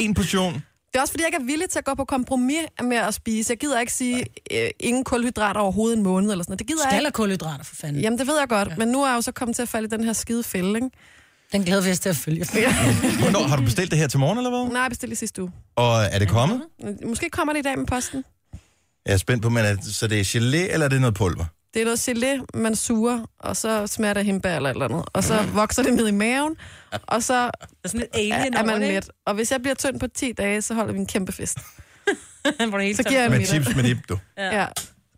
[0.00, 0.52] en portion.
[0.92, 3.14] Det er også fordi, jeg ikke er villig til at gå på kompromis med at
[3.14, 3.50] spise.
[3.50, 6.58] Jeg gider ikke sige, øh, ingen kulhydrater overhovedet en måned eller sådan noget.
[6.58, 7.12] Det gider jeg Skal ikke.
[7.12, 8.02] kulhydrater, for fanden.
[8.02, 8.74] Jamen, det ved jeg godt, ja.
[8.76, 10.74] men nu er jeg jo så kommet til at falde i den her skide fælde,
[10.74, 10.90] ikke?
[11.54, 12.44] Den glæder vi os til at følge.
[13.22, 14.72] Hvornår har du bestilt det her til morgen, eller hvad?
[14.72, 15.52] Nej, jeg bestilte i sidste uge.
[15.76, 16.62] Og er det kommet?
[17.06, 18.24] Måske kommer det i dag med posten.
[19.06, 21.44] Jeg er spændt på, men er, så det er gelé, eller er det noget pulver?
[21.74, 25.04] Det er noget gelé, man suger, og så smager der hindbær eller eller andet.
[25.12, 26.56] Og så vokser det ned i maven,
[26.92, 27.50] og så er
[27.88, 29.10] sådan lidt alien er, er man det, mæt.
[29.26, 31.58] Og hvis jeg bliver tynd på 10 dage, så holder vi en kæmpe fest.
[32.68, 33.62] Hvor det Så giver jeg en Med middag.
[33.62, 34.18] chips med dip, du.
[34.38, 34.60] Ja.
[34.60, 34.66] ja.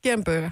[0.02, 0.50] Giver en burger.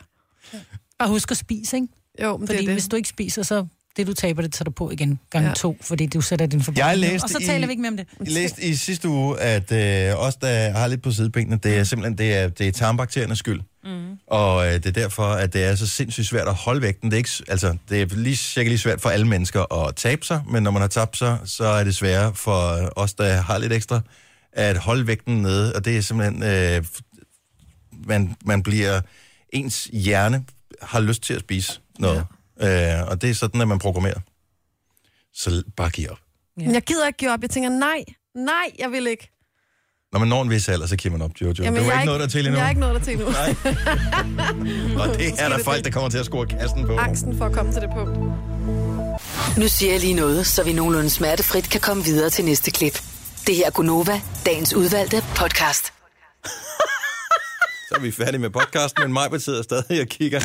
[0.99, 1.89] Bare husk at spise, ikke?
[2.22, 2.74] Jo, men Fordi det er det.
[2.74, 3.66] hvis du ikke spiser, så
[3.97, 5.55] det du taber, det tager du på igen gange Ja.
[5.55, 6.79] to, fordi du sætter din forbrug.
[6.79, 8.07] Jeg læste Og så i- taler vi ikke mere om det.
[8.21, 11.85] Jeg læste i sidste uge, at øh, os, der har lidt på sidebenene, det er
[11.85, 13.61] simpelthen det er, det er tarmbakteriernes skyld.
[13.85, 14.19] Mm.
[14.27, 17.11] Og øh, det er derfor, at det er så sindssygt svært at holde vægten.
[17.11, 20.25] Det er, ikke, altså, det er lige, cirka lige svært for alle mennesker at tabe
[20.27, 23.59] sig, men når man har tabt sig, så er det sværere for os, der har
[23.59, 24.01] lidt ekstra,
[24.53, 25.73] at holde vægten nede.
[25.75, 26.85] Og det er simpelthen, øh,
[28.07, 29.01] man, man bliver,
[29.53, 30.45] ens hjerne
[30.83, 32.17] har lyst til at spise noget.
[32.17, 32.23] Ja.
[32.63, 34.21] Øh, og det er sådan, at man programmerer.
[35.35, 36.19] Så bare giv op.
[36.61, 36.71] Ja.
[36.73, 37.43] Jeg gider ikke give op.
[37.43, 39.31] Jeg tænker, nej, nej, jeg vil ikke.
[40.13, 41.55] Når man når en vis alder, så giver man op, Jojo.
[41.59, 42.59] Jamen, det jeg er ikke noget, der til endnu.
[42.59, 43.31] Jeg er ikke noget der til endnu.
[43.31, 43.55] Nej.
[45.03, 46.97] Og det er der folk, der kommer til at score kassen på.
[46.97, 48.19] Angsten for at komme til det punkt.
[49.59, 53.03] Nu siger jeg lige noget, så vi nogenlunde smertefrit kan komme videre til næste klip.
[53.47, 55.85] Det her er Gunova, dagens udvalgte podcast.
[57.89, 60.41] Så er vi færdige med podcasten, men mig sidder stadig og kigger.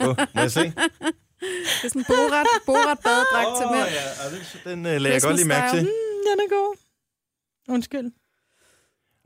[0.00, 0.60] Oh, må jeg se?
[0.60, 3.88] Det er sådan en boret, boret badedragt til Åh, mænd.
[3.88, 5.82] ja, og det- den øh, lagde jeg godt lige mærke til.
[5.82, 5.88] Mm,
[6.30, 6.76] den er god.
[7.68, 8.12] Undskyld.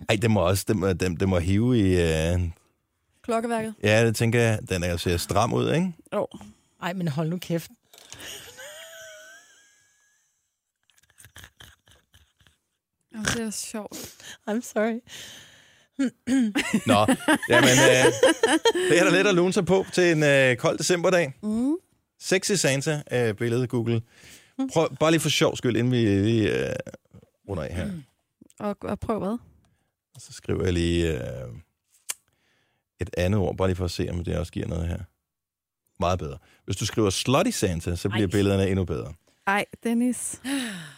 [0.09, 2.01] Ej, det må også, det må, det, det må hive i...
[2.01, 2.41] Øh,
[3.23, 3.75] Klokkeværket.
[3.83, 5.93] ja, det tænker jeg, den er ser stram ud, ikke?
[6.15, 6.27] Jo.
[6.83, 7.71] Ej, men hold nu kæft.
[13.15, 13.97] Oh, det er sjovt.
[14.51, 15.01] I'm sorry.
[16.87, 17.07] Nå,
[17.51, 18.05] jamen, øh,
[18.91, 21.33] det er der lidt at lune sig på til en øh, kold decemberdag.
[21.43, 21.77] Mm.
[22.21, 24.03] Sexy Santa øh, billede Google.
[24.73, 26.75] Prøv, bare lige for sjov skyld, inden vi lige øh,
[27.49, 27.91] runder af her.
[28.59, 29.39] Og, og prøv hvad?
[30.15, 31.49] Og så skriver jeg lige øh,
[33.01, 34.99] et andet ord, bare lige for at se, om det også giver noget her.
[36.01, 36.39] Meget bedre.
[36.65, 38.31] Hvis du skriver Slutty Santa, så bliver Ej.
[38.31, 39.13] billederne endnu bedre.
[39.47, 40.41] Ej, Dennis.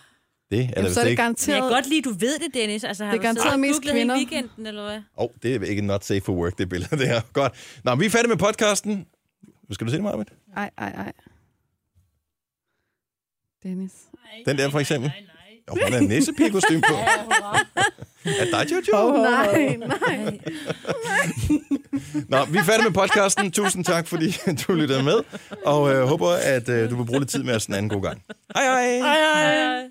[0.51, 1.11] Det er Jamen, der så er det ikke.
[1.11, 1.63] Men jeg garanteret...
[1.63, 2.85] kan godt lide, du ved det, Dennis.
[2.85, 4.17] Altså, har Det er garanteret og mest kvinder.
[4.17, 4.97] weekenden, eller hvad?
[4.97, 7.21] Åh, oh, det er ikke not safe for work, det billede der.
[7.33, 7.53] Godt.
[7.85, 9.07] Nå, vi er færdige med podcasten.
[9.73, 10.27] Skal du se det, Marvind?
[10.57, 11.13] Ej, ej, ej.
[13.63, 13.93] Dennis.
[14.47, 15.13] Den der for eksempel.
[15.69, 16.95] Jo, hun har en nissepige-kostyme på.
[18.41, 19.07] er dig, Jojo?
[19.07, 20.39] Oh, nej, nej.
[22.29, 23.53] Nå, vi er færdige med podcasten.
[23.53, 24.35] Tusind tak, fordi
[24.69, 25.21] du lyttede med.
[25.65, 28.03] Og øh, håber, at øh, du vil bruge lidt tid med os en anden god
[28.03, 28.23] gang.
[28.57, 28.99] Hej hej!
[28.99, 29.83] Ej, ej, ej.